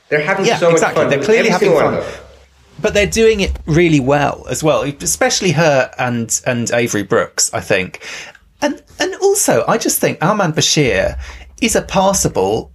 [0.09, 1.05] they're having yeah, so exactly.
[1.05, 1.19] much fun.
[1.19, 2.03] They're clearly having fun
[2.81, 7.61] but they're doing it really well as well, especially her and and Avery Brooks, I
[7.61, 8.05] think.
[8.61, 11.19] And and also, I just think Our Man Bashir
[11.61, 12.73] is a passable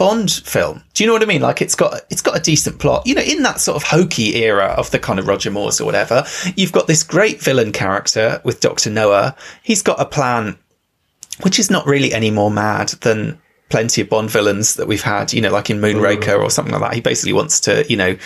[0.00, 0.82] Bond film.
[0.94, 1.42] Do you know what I mean?
[1.42, 3.06] Like it's got it's got a decent plot.
[3.06, 5.84] You know, in that sort of hokey era of the kind of Roger Moores or
[5.84, 6.24] whatever,
[6.56, 9.36] you've got this great villain character with Doctor Noah.
[9.62, 10.56] He's got a plan,
[11.42, 13.38] which is not really any more mad than
[13.68, 15.34] plenty of Bond villains that we've had.
[15.34, 16.94] You know, like in Moonraker or something like that.
[16.94, 18.16] He basically wants to, you know.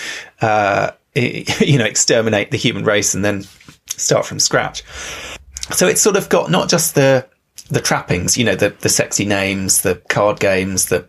[0.40, 0.92] Uh,
[1.60, 3.44] you know, exterminate the human race and then
[3.86, 4.82] start from scratch.
[5.70, 7.26] So it's sort of got not just the
[7.70, 11.08] the trappings, you know, the the sexy names, the card games, the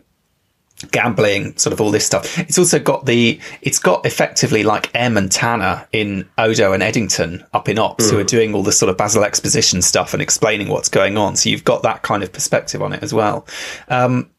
[0.90, 2.38] gambling, sort of all this stuff.
[2.38, 7.44] It's also got the it's got effectively like M and Tanner in Odo and Eddington
[7.52, 8.10] up in Ops, mm.
[8.10, 11.36] who are doing all the sort of Basil exposition stuff and explaining what's going on.
[11.36, 13.46] So you've got that kind of perspective on it as well.
[13.88, 14.30] Um,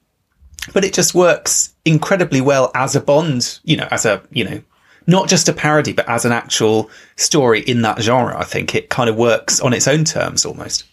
[0.74, 4.62] but it just works incredibly well as a Bond, you know, as a you know
[5.08, 8.38] not just a parody, but as an actual story in that genre.
[8.38, 10.84] I think it kind of works on its own terms almost.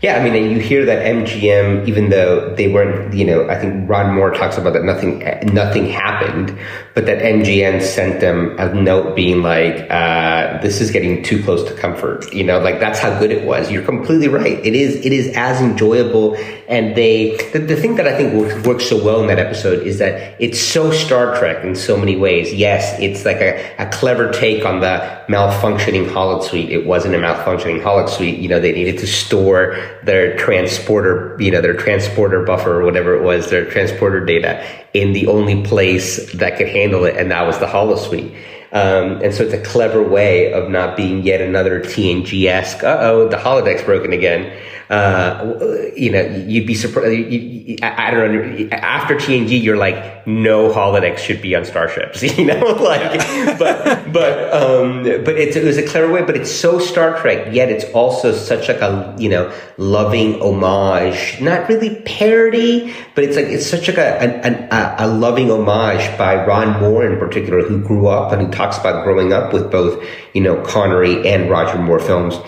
[0.00, 3.58] Yeah, I mean, and you hear that MGM, even though they weren't, you know, I
[3.58, 5.18] think Ron Moore talks about that nothing,
[5.52, 6.56] nothing happened,
[6.94, 11.64] but that MGM sent them a note being like, uh, "This is getting too close
[11.64, 13.72] to comfort." You know, like that's how good it was.
[13.72, 14.64] You're completely right.
[14.64, 16.36] It is, it is as enjoyable,
[16.68, 19.84] and they, the, the thing that I think works, works so well in that episode
[19.84, 22.54] is that it's so Star Trek in so many ways.
[22.54, 26.70] Yes, it's like a, a clever take on the malfunctioning holosuite.
[26.70, 28.40] It wasn't a malfunctioning holosuite.
[28.40, 33.14] You know, they needed to store their transporter, you know, their transporter buffer or whatever
[33.14, 34.64] it was, their transporter data
[34.94, 38.36] in the only place that could handle it, and that was the holosuite.
[38.70, 42.98] Um, and so it's a clever way of not being yet another TNG esque, uh
[43.00, 44.52] oh, the holodeck's broken again.
[44.90, 45.54] Uh,
[45.94, 47.12] you know, you'd be surprised.
[47.12, 48.68] You, you, I, I don't know.
[48.76, 53.18] After TNG, you're like, no holodecks should be on starships, you know, like,
[53.58, 57.52] but, but, um, but it's, it was a clever way, but it's so Star Trek,
[57.52, 63.36] yet it's also such like a, you know, loving homage, not really parody, but it's
[63.36, 67.82] like, it's such like a, a, a loving homage by Ron Moore in particular, who
[67.82, 71.78] grew up and who talks about growing up with both, you know, Connery and Roger
[71.78, 72.38] Moore films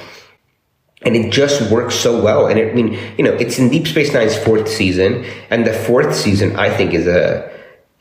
[1.02, 2.46] and it just works so well.
[2.46, 5.72] And it, I mean, you know, it's in Deep Space Nine's fourth season, and the
[5.72, 7.50] fourth season I think is a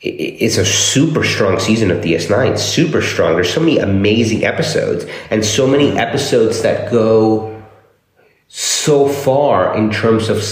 [0.02, 2.58] is a super strong season of DS9.
[2.58, 3.34] Super strong.
[3.34, 7.62] There's so many amazing episodes, and so many episodes that go
[8.48, 10.42] so far in terms of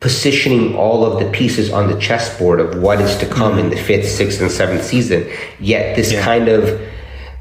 [0.00, 3.76] positioning all of the pieces on the chessboard of what is to come in the
[3.76, 5.30] fifth, sixth, and seventh season.
[5.58, 6.22] Yet this yeah.
[6.22, 6.80] kind of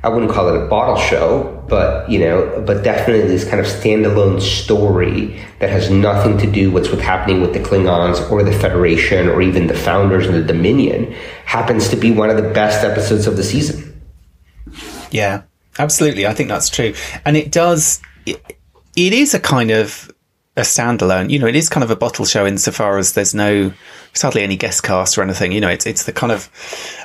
[0.05, 3.66] I wouldn't call it a bottle show, but you know, but definitely this kind of
[3.66, 8.53] standalone story that has nothing to do with what's happening with the Klingons or the
[8.53, 11.11] Federation or even the Founders and the Dominion
[11.45, 14.01] happens to be one of the best episodes of the season.
[15.11, 15.43] Yeah,
[15.80, 16.28] absolutely.
[16.28, 16.93] I think that's true,
[17.26, 18.01] and it does.
[18.26, 18.41] it,
[18.95, 20.11] it is a kind of
[20.57, 21.30] a standalone.
[21.30, 23.74] You know, it is kind of a bottle show insofar as there's no,
[24.20, 25.51] hardly any guest cast or anything.
[25.51, 26.49] You know, it's it's the kind of.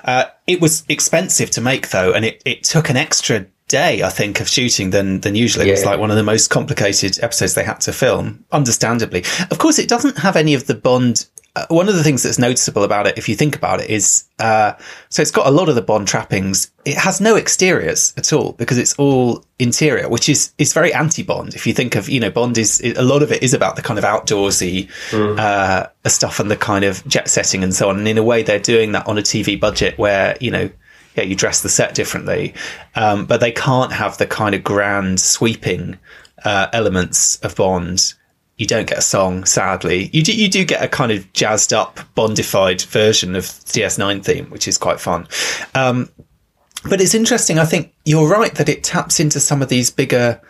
[0.04, 4.10] Uh, it was expensive to make though, and it it took an extra day, I
[4.10, 5.66] think, of shooting than than usually.
[5.66, 5.74] Yeah.
[5.74, 9.24] It's like one of the most complicated episodes they had to film, understandably.
[9.50, 12.38] Of course, it doesn't have any of the Bond uh, one of the things that's
[12.38, 14.72] noticeable about it, if you think about it, is uh,
[15.08, 16.70] so it's got a lot of the Bond trappings.
[16.84, 21.54] It has no exteriors at all because it's all interior, which is is very anti-Bond.
[21.54, 23.82] If you think of you know Bond is a lot of it is about the
[23.82, 25.38] kind of outdoorsy mm.
[25.38, 27.98] uh, stuff and the kind of jet setting and so on.
[27.98, 30.70] And in a way, they're doing that on a TV budget where you know
[31.16, 32.54] yeah you dress the set differently,
[32.94, 35.98] um, but they can't have the kind of grand sweeping
[36.44, 38.14] uh, elements of Bond
[38.60, 40.10] you don't get a song, sadly.
[40.12, 44.50] You do, you do get a kind of jazzed up, bondified version of DS9 theme,
[44.50, 45.26] which is quite fun.
[45.74, 46.10] Um,
[46.86, 47.58] but it's interesting.
[47.58, 50.42] I think you're right that it taps into some of these bigger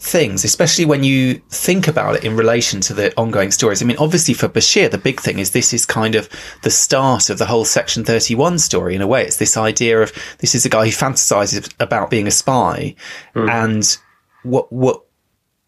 [0.00, 3.82] things, especially when you think about it in relation to the ongoing stories.
[3.82, 6.26] I mean, obviously for Bashir, the big thing is this is kind of
[6.62, 9.22] the start of the whole Section 31 story in a way.
[9.22, 12.94] It's this idea of this is a guy who fantasizes about being a spy
[13.34, 13.50] mm.
[13.50, 13.98] and
[14.42, 15.04] what, what,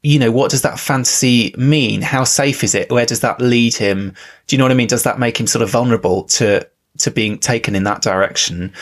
[0.03, 2.01] you know, what does that fantasy mean?
[2.01, 2.91] How safe is it?
[2.91, 4.15] Where does that lead him?
[4.47, 4.89] Do you know what I mean?
[4.89, 6.67] Does that make him sort of vulnerable to,
[6.99, 8.73] to being taken in that direction?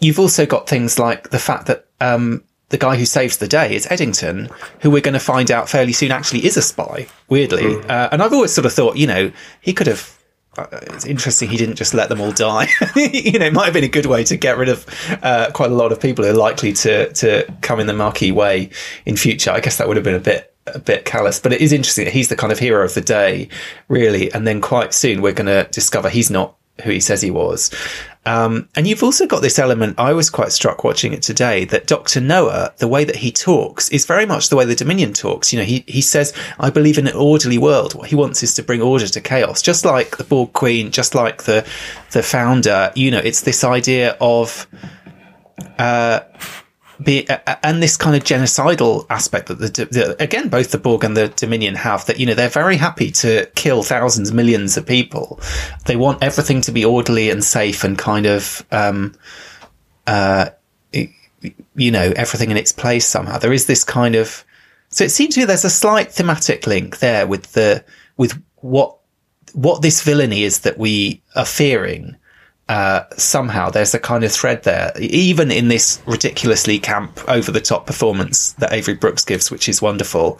[0.00, 3.74] You've also got things like the fact that, um, the guy who saves the day
[3.74, 4.48] is Eddington,
[4.80, 7.62] who we're going to find out fairly soon actually is a spy, weirdly.
[7.62, 7.90] Mm.
[7.90, 10.16] Uh, and I've always sort of thought, you know, he could have
[10.58, 12.66] uh, it's interesting he didn't just let them all die.
[12.96, 14.84] you know, it might have been a good way to get rid of
[15.22, 18.32] uh, quite a lot of people who are likely to to come in the Maquis
[18.32, 18.70] way
[19.06, 19.52] in future.
[19.52, 22.04] I guess that would have been a bit a bit callous, but it is interesting
[22.04, 23.48] that he's the kind of hero of the day,
[23.88, 24.32] really.
[24.32, 27.70] And then quite soon we're going to discover he's not who he says he was.
[28.26, 29.98] Um, and you've also got this element.
[29.98, 32.20] I was quite struck watching it today that Dr.
[32.20, 35.52] Noah, the way that he talks is very much the way the Dominion talks.
[35.52, 37.94] You know, he, he says, I believe in an orderly world.
[37.94, 41.14] What he wants is to bring order to chaos, just like the Borg Queen, just
[41.14, 41.66] like the,
[42.12, 42.92] the founder.
[42.94, 44.66] You know, it's this idea of,
[45.78, 46.20] uh,
[47.02, 47.26] be,
[47.62, 51.28] and this kind of genocidal aspect that the, the, again both the Borg and the
[51.28, 55.40] Dominion have that you know they're very happy to kill thousands millions of people.
[55.86, 59.14] They want everything to be orderly and safe and kind of um,
[60.06, 60.50] uh,
[60.92, 63.38] you know everything in its place somehow.
[63.38, 64.44] There is this kind of
[64.88, 67.84] so it seems to me there's a slight thematic link there with the
[68.16, 68.96] with what
[69.52, 72.16] what this villainy is that we are fearing
[72.70, 77.60] uh, somehow there's a kind of thread there, even in this ridiculously camp, over the
[77.60, 80.38] top performance that Avery Brooks gives, which is wonderful.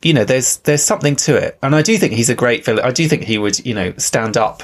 [0.00, 2.84] You know, there's there's something to it, and I do think he's a great villain.
[2.84, 4.62] I do think he would, you know, stand up.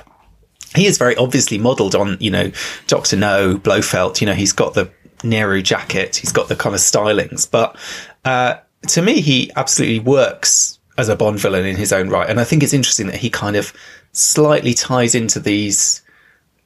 [0.76, 2.53] He is very obviously modelled on, you know,
[2.86, 4.20] Doctor No, Blofeld.
[4.20, 4.88] You know, he's got the
[5.24, 7.76] Nehru jacket, he's got the kind of stylings, but
[8.24, 12.38] uh, to me, he absolutely works as a Bond villain in his own right, and
[12.38, 13.72] I think it's interesting that he kind of
[14.12, 16.01] slightly ties into these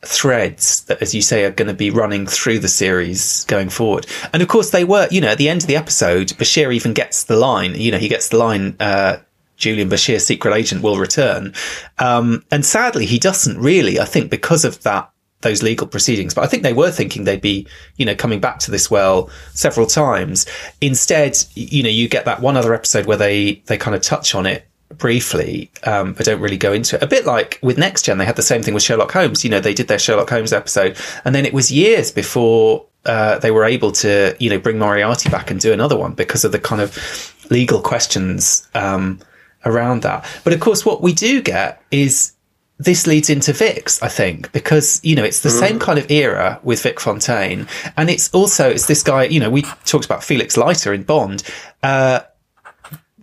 [0.02, 4.06] threads that, as you say, are going to be running through the series going forward.
[4.32, 6.92] And of course, they were, you know, at the end of the episode, Bashir even
[6.92, 9.18] gets the line, you know, he gets the line, uh,
[9.56, 11.54] Julian Bashir, secret agent, will return.
[11.98, 16.34] Um, and sadly, he doesn't really, I think, because of that, those legal proceedings.
[16.34, 17.66] But I think they were thinking they'd be,
[17.96, 20.46] you know, coming back to this well several times.
[20.82, 24.34] Instead, you know, you get that one other episode where they, they kind of touch
[24.34, 27.02] on it briefly, um, but don't really go into it.
[27.02, 29.44] A bit like with Next Gen, they had the same thing with Sherlock Holmes.
[29.44, 33.38] You know, they did their Sherlock Holmes episode, and then it was years before uh,
[33.38, 36.52] they were able to, you know, bring Moriarty back and do another one because of
[36.52, 39.20] the kind of legal questions um,
[39.64, 40.24] around that.
[40.44, 42.32] But of course, what we do get is
[42.78, 46.60] this leads into Vic's, I think, because, you know, it's the same kind of era
[46.62, 47.66] with Vic Fontaine.
[47.96, 51.42] And it's also, it's this guy, you know, we talked about Felix Leiter in Bond.
[51.82, 52.20] Uh,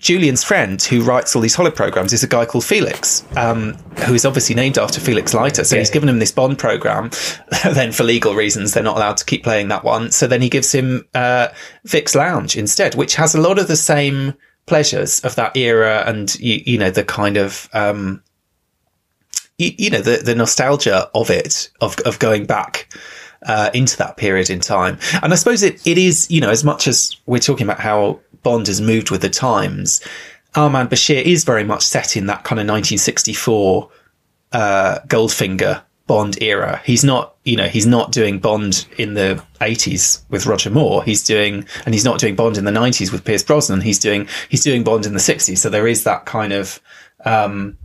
[0.04, 3.74] Julian's friend who writes all these holo programs is a guy called Felix, um,
[4.06, 5.64] who is obviously named after Felix Leiter.
[5.64, 7.10] So he's given him this Bond program.
[7.64, 10.12] then, for legal reasons, they're not allowed to keep playing that one.
[10.12, 11.48] So then he gives him uh,
[11.86, 14.34] Vic's Lounge instead, which has a lot of the same
[14.66, 18.22] pleasures of that era, and you, you know the kind of um,
[19.58, 22.94] you, you know the the nostalgia of it of of going back
[23.46, 24.98] uh, into that period in time.
[25.22, 28.20] And I suppose it, it is, you know, as much as we're talking about how
[28.44, 30.02] Bond has moved with the times,
[30.56, 33.90] Our Man Bashir is very much set in that kind of 1964
[34.52, 36.82] uh, Goldfinger Bond era.
[36.86, 41.04] He's not, you know, he's not doing Bond in the 80s with Roger Moore.
[41.04, 43.82] He's doing, and he's not doing Bond in the 90s with Pierce Brosnan.
[43.82, 45.58] He's doing, he's doing Bond in the 60s.
[45.58, 46.82] So there is that kind of,
[47.24, 47.78] um,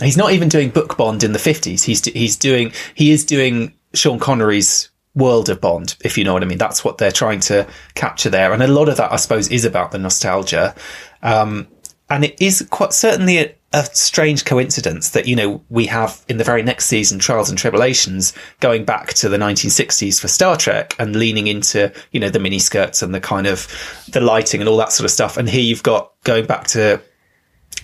[0.00, 1.84] he's not even doing book Bond in the 50s.
[1.84, 6.42] He's, he's doing, he is doing Sean Connery's world of Bond, if you know what
[6.42, 6.58] I mean.
[6.58, 8.52] That's what they're trying to capture there.
[8.52, 10.74] And a lot of that, I suppose, is about the nostalgia.
[11.22, 11.68] Um,
[12.08, 16.38] and it is quite certainly a, a, strange coincidence that, you know, we have in
[16.38, 20.94] the very next season, Trials and Tribulations, going back to the 1960s for Star Trek
[20.98, 23.66] and leaning into, you know, the miniskirts and the kind of
[24.12, 25.36] the lighting and all that sort of stuff.
[25.36, 27.02] And here you've got going back to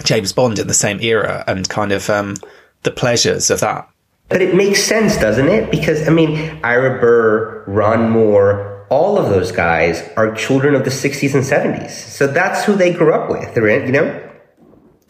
[0.04, 2.36] James Bond in the same era and kind of, um,
[2.82, 3.88] the pleasures of that.
[4.28, 5.70] But it makes sense, doesn't it?
[5.70, 10.90] Because, I mean, Ira Behr, Ron Moore, all of those guys are children of the
[10.90, 11.90] 60s and 70s.
[11.90, 13.84] So that's who they grew up with, right?
[13.84, 14.30] You know?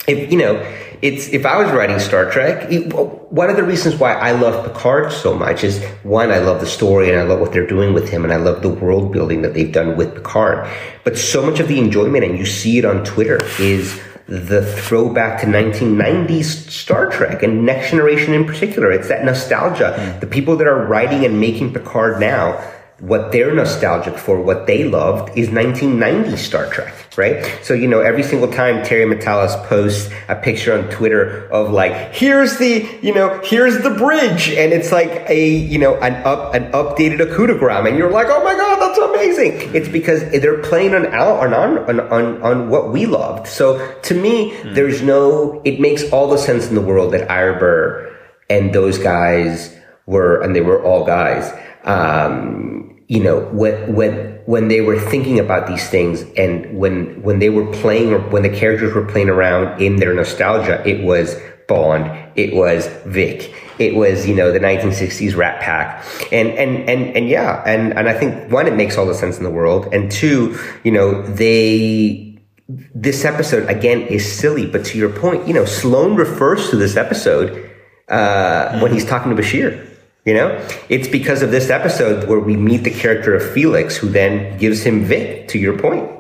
[0.06, 0.56] If, you know,
[1.00, 4.64] it's, if I was writing Star Trek, it, one of the reasons why I love
[4.64, 7.94] Picard so much is one, I love the story and I love what they're doing
[7.94, 10.68] with him and I love the world building that they've done with Picard.
[11.04, 15.40] But so much of the enjoyment, and you see it on Twitter, is the throwback
[15.40, 18.90] to 1990s Star Trek and Next Generation in particular.
[18.90, 19.94] It's that nostalgia.
[19.96, 20.20] Mm.
[20.20, 22.58] The people that are writing and making Picard now,
[23.00, 27.44] what they're nostalgic for, what they loved is 1990s Star Trek, right?
[27.62, 32.14] So, you know, every single time Terry Matalas posts a picture on Twitter of like,
[32.14, 34.48] here's the, you know, here's the bridge.
[34.50, 37.88] And it's like a, you know, an up, an updated Okudagram.
[37.88, 39.74] And you're like, oh my God, that's amazing.
[39.74, 43.46] It's because they're playing on, on, on, on, on what we loved.
[43.46, 44.74] So to me, mm.
[44.74, 48.16] there's no, it makes all the sense in the world that Ira Behr
[48.50, 49.76] and those guys
[50.06, 51.52] were, and they were all guys,
[51.84, 57.38] um, you know, when, when, when they were thinking about these things and when, when
[57.38, 61.36] they were playing or when the characters were playing around in their nostalgia, it was
[61.66, 66.04] Bond, it was Vic, it was, you know, the 1960s Rat Pack.
[66.32, 69.38] And, and, and, and yeah, and, and I think one, it makes all the sense
[69.38, 69.92] in the world.
[69.92, 75.54] And two, you know, they, this episode again is silly, but to your point, you
[75.54, 77.70] know, Sloan refers to this episode,
[78.08, 79.94] uh, when he's talking to Bashir
[80.24, 84.08] you know, it's because of this episode where we meet the character of Felix, who
[84.08, 86.10] then gives him Vic, to your point.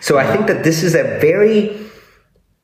[0.00, 1.83] So I think that this is a very,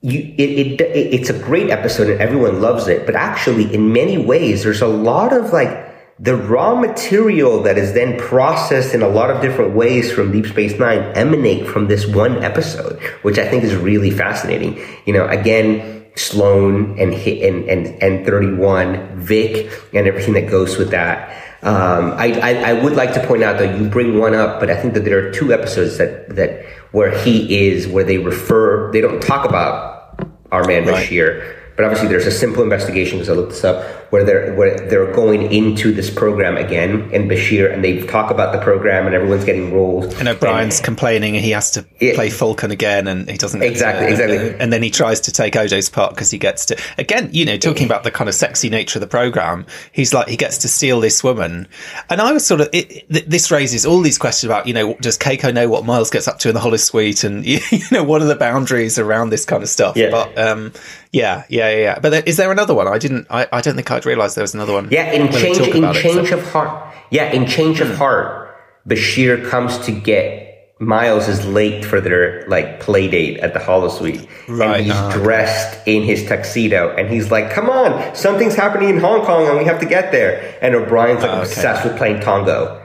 [0.03, 3.05] you, it, it, it's a great episode and everyone loves it.
[3.07, 5.89] But actually, in many ways, there's a lot of like
[6.19, 10.47] the raw material that is then processed in a lot of different ways from Deep
[10.47, 14.79] Space Nine emanate from this one episode, which I think is really fascinating.
[15.07, 20.91] You know, again, Sloan and and and and 31, Vic, and everything that goes with
[20.91, 21.50] that.
[21.63, 24.71] Um, I, I, I would like to point out that you bring one up, but
[24.71, 28.91] I think that there are two episodes that that where he is where they refer
[28.93, 30.19] they don't talk about
[30.51, 31.07] our man right.
[31.07, 34.77] Bashir, but obviously there's a simple investigation because I looked this up where they're where
[34.77, 39.15] they're going into this program again in Bashir, and they talk about the program, and
[39.15, 40.13] everyone's getting roles.
[40.19, 43.63] And O'Brien's and, complaining, and he has to it, play Falcon again, and he doesn't
[43.63, 44.37] exactly to, exactly.
[44.37, 47.47] And, and, then he tries to take Odo's part because he gets to again, you
[47.47, 49.65] know, talking about the kind of sexy nature of the program.
[49.93, 51.67] He's like he gets to steal this woman,
[52.11, 55.17] and I was sort of it, this raises all these questions about you know does
[55.17, 57.61] Keiko know what Miles gets up to in the holosuite, and you
[57.91, 59.97] know what are the boundaries around this kind of stuff?
[59.97, 60.11] Yeah.
[60.11, 60.73] But um,
[61.13, 61.99] yeah, yeah, yeah.
[61.99, 62.87] But there, is there another one?
[62.89, 63.27] I didn't.
[63.31, 64.89] I, I don't think I'd realised there was another one.
[64.91, 66.39] Yeah, in change in change so.
[66.39, 66.95] of heart.
[67.11, 68.57] Yeah, in change of heart,
[68.87, 70.51] Bashir comes to get
[70.81, 74.77] Miles is late for their like play date at the holosuite, right.
[74.77, 78.99] and he's uh, dressed in his tuxedo, and he's like, "Come on, something's happening in
[78.99, 81.43] Hong Kong, and we have to get there." And O'Brien's like uh, okay.
[81.43, 82.80] obsessed with playing Tongo.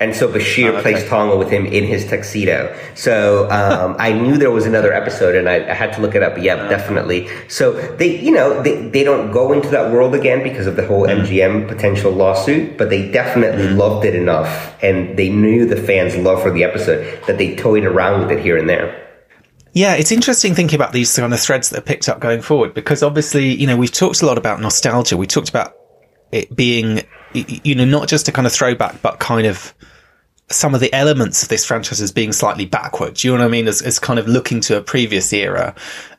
[0.00, 0.82] And so Bashir oh, okay.
[0.82, 2.76] plays Tongo with him in his tuxedo.
[2.94, 6.22] So um, I knew there was another episode, and I, I had to look it
[6.22, 6.34] up.
[6.34, 6.68] But yeah, oh.
[6.68, 7.28] definitely.
[7.48, 10.86] So they, you know, they, they don't go into that world again because of the
[10.86, 11.26] whole mm.
[11.26, 13.76] MGM potential lawsuit, but they definitely mm.
[13.76, 17.84] loved it enough, and they knew the fans' love for the episode that they toyed
[17.84, 19.04] around with it here and there.
[19.72, 22.74] Yeah, it's interesting thinking about these kind of threads that are picked up going forward
[22.74, 25.16] because obviously, you know, we've talked a lot about nostalgia.
[25.16, 25.74] We talked about
[26.32, 27.02] it being,
[27.34, 29.74] you know, not just a kind of throwback, but kind of
[30.50, 33.22] some of the elements of this franchise as being slightly backwards.
[33.22, 33.68] You know what I mean?
[33.68, 35.74] As, as kind of looking to a previous era.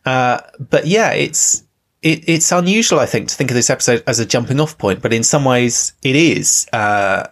[0.05, 1.63] Uh, but yeah, it's,
[2.03, 5.01] it, it's unusual, I think, to think of this episode as a jumping off point,
[5.01, 7.27] but in some ways it is, uh,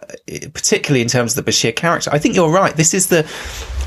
[0.52, 2.10] particularly in terms of the Bashir character.
[2.12, 2.74] I think you're right.
[2.74, 3.30] This is the,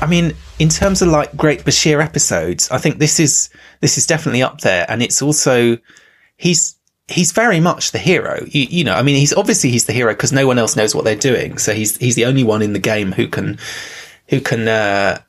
[0.00, 4.06] I mean, in terms of like great Bashir episodes, I think this is, this is
[4.06, 4.86] definitely up there.
[4.88, 5.76] And it's also,
[6.36, 6.76] he's,
[7.08, 8.44] he's very much the hero.
[8.48, 10.94] You, you know, I mean, he's obviously he's the hero because no one else knows
[10.94, 11.58] what they're doing.
[11.58, 13.58] So he's, he's the only one in the game who can,
[14.28, 15.20] who can, uh,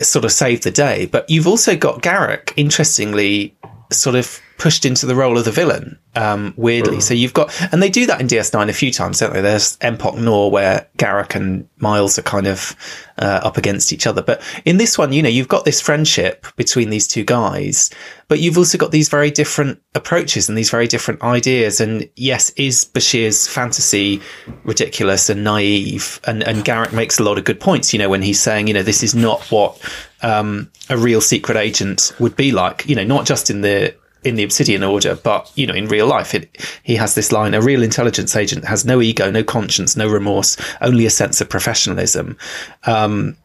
[0.00, 1.06] sort of save the day.
[1.06, 3.56] But you've also got Garak, interestingly,
[3.92, 7.00] sort of pushed into the role of the villain, um, weirdly.
[7.00, 9.40] So you've got, and they do that in DS9 a few times, don't they?
[9.42, 12.74] There's Empok Nor where Garak and Miles are kind of,
[13.18, 14.22] uh, up against each other.
[14.22, 17.90] But in this one, you know, you've got this friendship between these two guys,
[18.28, 21.80] but you've also got these very different approaches and these very different ideas.
[21.80, 24.22] And yes, is Bashir's fantasy
[24.64, 26.18] ridiculous and naive?
[26.26, 28.74] And, and Garak makes a lot of good points, you know, when he's saying, you
[28.74, 29.78] know, this is not what,
[30.22, 33.94] um, a real secret agent would be like, you know, not just in the,
[34.26, 36.50] in the Obsidian Order, but you know, in real life, it,
[36.82, 40.56] he has this line: a real intelligence agent has no ego, no conscience, no remorse,
[40.80, 42.36] only a sense of professionalism.
[42.84, 43.36] Um,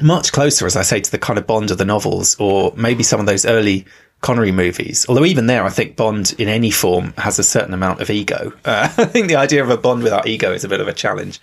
[0.00, 3.02] much closer, as I say, to the kind of Bond of the novels, or maybe
[3.02, 3.86] some of those early
[4.20, 5.04] Connery movies.
[5.08, 8.52] Although even there, I think Bond in any form has a certain amount of ego.
[8.64, 10.94] Uh, I think the idea of a Bond without ego is a bit of a
[10.94, 11.38] challenge,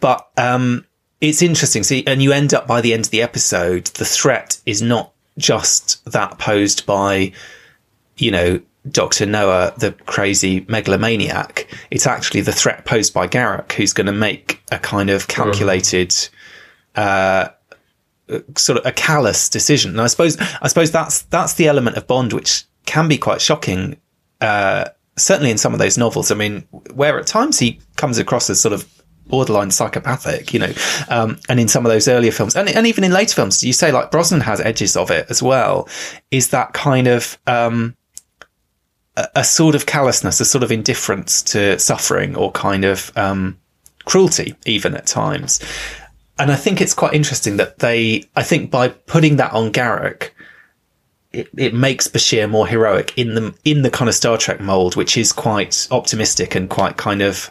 [0.00, 0.84] but um,
[1.20, 1.82] it's interesting.
[1.82, 5.12] See, and you end up by the end of the episode, the threat is not
[5.38, 7.32] just that posed by
[8.18, 8.60] you know,
[8.90, 9.26] Dr.
[9.26, 11.66] Noah, the crazy megalomaniac.
[11.90, 16.14] It's actually the threat posed by Garak, who's going to make a kind of calculated,
[16.94, 17.48] uh,
[18.56, 19.92] sort of a callous decision.
[19.92, 23.40] And I suppose, I suppose that's, that's the element of Bond, which can be quite
[23.40, 23.96] shocking.
[24.40, 24.86] Uh,
[25.18, 26.30] certainly in some of those novels.
[26.30, 28.88] I mean, where at times he comes across as sort of
[29.26, 30.72] borderline psychopathic, you know,
[31.08, 33.72] um, and in some of those earlier films, and, and even in later films, you
[33.72, 35.88] say like Brosnan has edges of it as well,
[36.30, 37.94] is that kind of, um,
[39.34, 43.58] a, sort of callousness, a sort of indifference to suffering or kind of um,
[44.04, 45.60] cruelty, even at times.
[46.38, 50.30] And I think it's quite interesting that they, I think by putting that on Garak,
[51.32, 54.96] it, it makes Bashir more heroic in the in the kind of Star Trek mold,
[54.96, 57.50] which is quite optimistic and quite kind of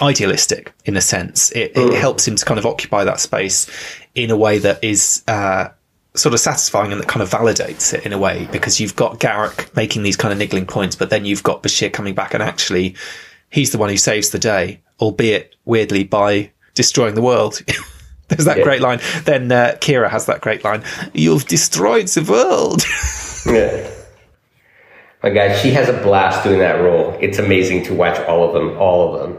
[0.00, 1.50] idealistic in a sense.
[1.52, 1.98] It, it mm.
[1.98, 3.68] helps him to kind of occupy that space
[4.14, 5.68] in a way that is uh,
[6.14, 9.18] sort of satisfying and that kind of validates it in a way because you've got
[9.18, 12.42] Garak making these kind of niggling points, but then you've got Bashir coming back and
[12.42, 12.94] actually
[13.50, 17.60] he's the one who saves the day, albeit weirdly by destroying the world.
[18.28, 18.64] There's that yeah.
[18.64, 19.00] great line.
[19.24, 20.82] Then uh, Kira has that great line.
[21.12, 22.82] You've destroyed the world.
[23.46, 23.90] yeah.
[25.22, 27.16] My God, she has a blast doing that role.
[27.20, 29.38] It's amazing to watch all of them, all of them.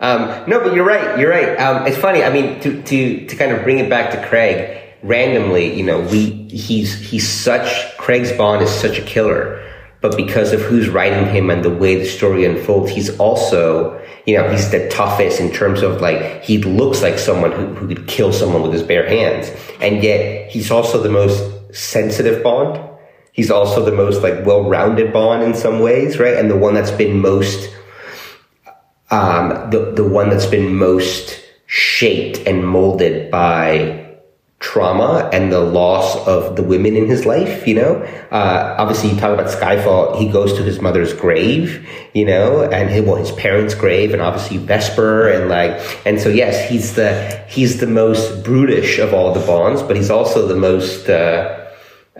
[0.00, 1.18] Um, no, but you're right.
[1.18, 1.56] You're right.
[1.56, 2.24] Um, it's funny.
[2.24, 6.00] I mean, to, to, to kind of bring it back to Craig, randomly, you know,
[6.00, 9.62] we he's he's such Craig's Bond is such a killer,
[10.00, 14.36] but because of who's writing him and the way the story unfolds, he's also you
[14.36, 18.06] know he's the toughest in terms of like he looks like someone who, who could
[18.06, 19.50] kill someone with his bare hands,
[19.80, 22.80] and yet he's also the most sensitive Bond.
[23.32, 26.36] He's also the most like well-rounded Bond in some ways, right?
[26.36, 27.70] And the one that's been most
[29.10, 34.01] um, the the one that's been most shaped and molded by
[34.62, 37.96] trauma and the loss of the women in his life, you know?
[38.30, 42.88] Uh, obviously you talk about Skyfall, he goes to his mother's grave, you know, and
[42.88, 45.72] his, well, his parents' grave and obviously Vesper and like,
[46.06, 50.10] and so yes, he's the, he's the most brutish of all the bonds, but he's
[50.10, 51.58] also the most, uh,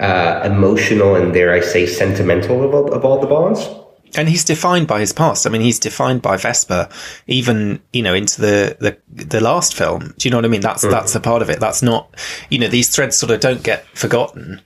[0.00, 3.68] uh, emotional and dare I say sentimental of all, of all the bonds
[4.14, 5.46] and he's defined by his past.
[5.46, 6.88] I mean, he's defined by Vesper,
[7.26, 10.14] even you know into the the, the last film.
[10.18, 10.60] Do you know what I mean?
[10.60, 10.90] That's mm.
[10.90, 11.60] that's a part of it.
[11.60, 12.14] That's not
[12.50, 14.60] you know these threads sort of don't get forgotten.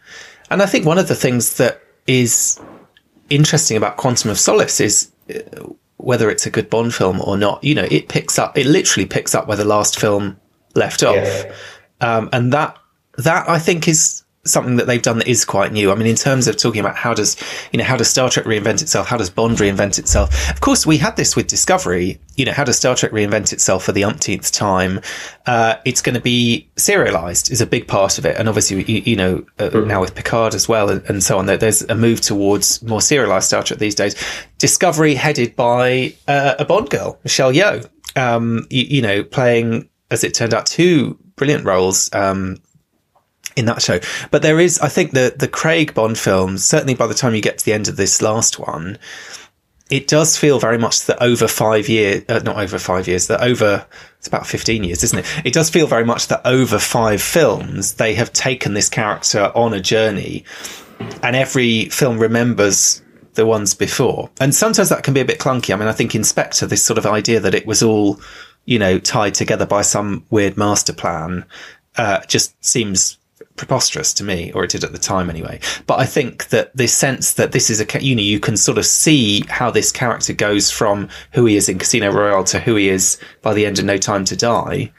[0.51, 2.61] And I think one of the things that is
[3.31, 5.41] interesting about Quantum of Solace is uh,
[5.97, 7.63] whether it's a good Bond film or not.
[7.65, 8.57] You know, it picks up.
[8.57, 10.39] It literally picks up where the last film
[10.75, 11.55] left off, yeah.
[12.01, 12.79] um, and that
[13.19, 15.91] that I think is something that they've done that is quite new.
[15.91, 17.37] I mean, in terms of talking about how does,
[17.73, 19.09] you know, how does Star Trek reinvent itself?
[19.09, 20.51] How does Bond reinvent itself?
[20.51, 22.21] Of course, we had this with Discovery.
[22.37, 25.01] You know, how does Star Trek reinvent itself for the umpteenth time?
[25.47, 28.37] Uh, it's going to be serialized is a big part of it.
[28.37, 29.87] And obviously, you, you know, uh, mm.
[29.87, 33.47] now with Picard as well and, and, so on, there's a move towards more serialized
[33.49, 34.15] Star Trek these days.
[34.59, 40.25] Discovery headed by uh, a Bond girl, Michelle Yeoh, um, you, you, know, playing, as
[40.25, 42.13] it turned out, two brilliant roles.
[42.13, 42.59] Um,
[43.57, 43.99] in that show.
[44.31, 46.65] But there is, I think, the the Craig Bond films.
[46.65, 48.99] Certainly, by the time you get to the end of this last one,
[49.91, 53.41] it does feel very much that over five years, uh, not over five years, that
[53.41, 53.87] over
[54.19, 55.27] it's about fifteen years, isn't it?
[55.45, 59.73] It does feel very much that over five films they have taken this character on
[59.73, 60.45] a journey,
[61.23, 63.03] and every film remembers
[63.35, 64.31] the ones before.
[64.41, 65.73] And sometimes that can be a bit clunky.
[65.73, 68.19] I mean, I think in Spectre, this sort of idea that it was all,
[68.65, 71.45] you know, tied together by some weird master plan,
[71.97, 73.19] uh, just seems
[73.57, 75.61] preposterous to me, or it did at the time anyway.
[75.87, 78.79] But I think that this sense that this is a, you know, you can sort
[78.79, 82.77] of see how this character goes from who he is in Casino Royale to who
[82.77, 84.93] he is by the end of No Time to Die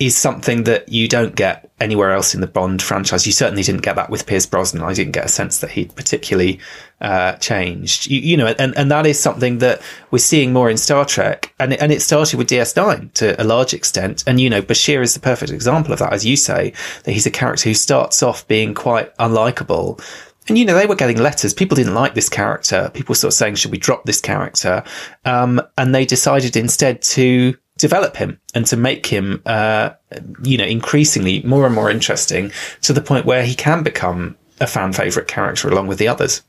[0.00, 3.26] is something that you don't get anywhere else in the Bond franchise.
[3.26, 4.82] You certainly didn't get that with Pierce Brosnan.
[4.82, 6.58] I didn't get a sense that he'd particularly
[7.02, 8.06] uh, changed.
[8.06, 11.54] You, you, know, and, and that is something that we're seeing more in Star Trek.
[11.60, 14.24] And, and it started with DS9 to a large extent.
[14.26, 16.72] And, you know, Bashir is the perfect example of that, as you say,
[17.04, 20.02] that he's a character who starts off being quite unlikable.
[20.48, 21.52] And, you know, they were getting letters.
[21.52, 22.90] People didn't like this character.
[22.94, 24.82] People sort of saying, should we drop this character?
[25.26, 29.90] Um, and they decided instead to develop him and to make him, uh,
[30.42, 32.52] you know, increasingly more and more interesting
[32.82, 36.42] to the point where he can become a fan favorite character along with the others.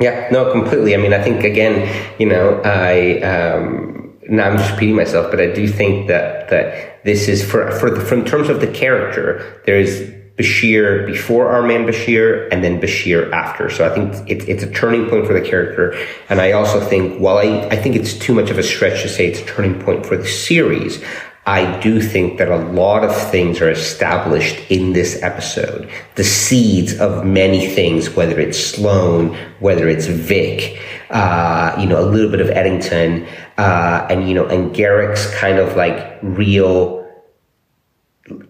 [0.00, 0.94] Yeah, no, completely.
[0.94, 5.40] I mean, I think again, you know, I um, now I'm just repeating myself, but
[5.40, 9.60] I do think that that this is for for the, from terms of the character,
[9.66, 13.64] there is Bashir before our man Bashir and then Bashir after.
[13.70, 15.84] So I think it, it's a turning point for the character.
[16.28, 19.08] And I also think, while I, I think it's too much of a stretch to
[19.08, 21.02] say it's a turning point for the series,
[21.46, 25.88] I do think that a lot of things are established in this episode.
[26.14, 30.80] The seeds of many things, whether it's Sloan, whether it's Vic,
[31.10, 33.26] uh, you know, a little bit of Eddington,
[33.56, 36.99] uh, and, you know, and Garak's kind of like real,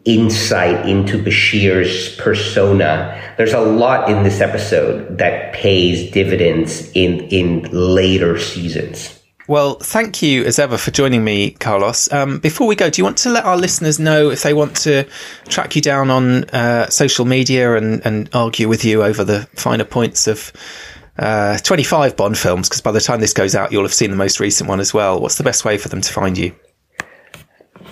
[0.05, 3.20] insight into Bashir's persona.
[3.36, 9.20] There's a lot in this episode that pays dividends in in later seasons.
[9.51, 12.12] Well, thank you as ever for joining me, Carlos.
[12.12, 14.77] Um, before we go, do you want to let our listeners know if they want
[14.77, 15.09] to
[15.48, 19.82] track you down on uh, social media and, and argue with you over the finer
[19.85, 20.52] points of
[21.19, 22.69] uh, 25 Bond films?
[22.69, 24.94] Because by the time this goes out, you'll have seen the most recent one as
[24.94, 25.20] well.
[25.20, 26.55] What's the best way for them to find you?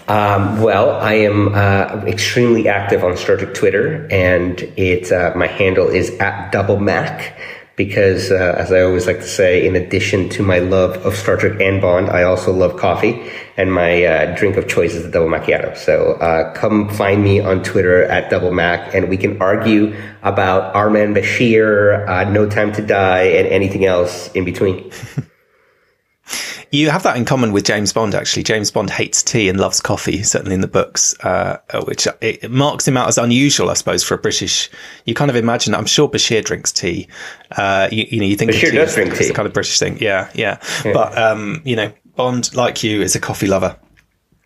[0.08, 5.46] Um, well, I am uh, extremely active on Star Trek Twitter, and it uh, my
[5.46, 7.38] handle is at Double Mac
[7.76, 11.36] because, uh, as I always like to say, in addition to my love of Star
[11.36, 15.10] Trek and Bond, I also love coffee, and my uh, drink of choice is the
[15.10, 15.76] double macchiato.
[15.76, 20.74] So uh, come find me on Twitter at Double Mac, and we can argue about
[20.74, 24.90] Our Man Bashir, uh, No Time to Die, and anything else in between.
[26.70, 28.42] You have that in common with James Bond, actually.
[28.42, 32.86] James Bond hates tea and loves coffee, certainly in the books, uh, which it marks
[32.86, 34.68] him out as unusual, I suppose, for a British.
[35.06, 37.08] You kind of imagine, I'm sure Bashir drinks tea.
[37.52, 39.20] Uh, you, you, know, you think Bashir does drink tea.
[39.20, 39.96] It's a kind of British thing.
[39.98, 40.60] Yeah, yeah.
[40.84, 40.92] yeah.
[40.92, 43.74] But, um, you know, Bond, like you, is a coffee lover.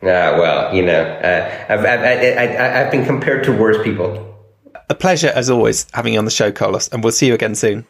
[0.03, 4.29] Ah, well, you know, uh, I've, I've, I've, I've been compared to worse people.
[4.89, 7.55] A pleasure, as always, having you on the show, Carlos, and we'll see you again
[7.55, 7.87] soon.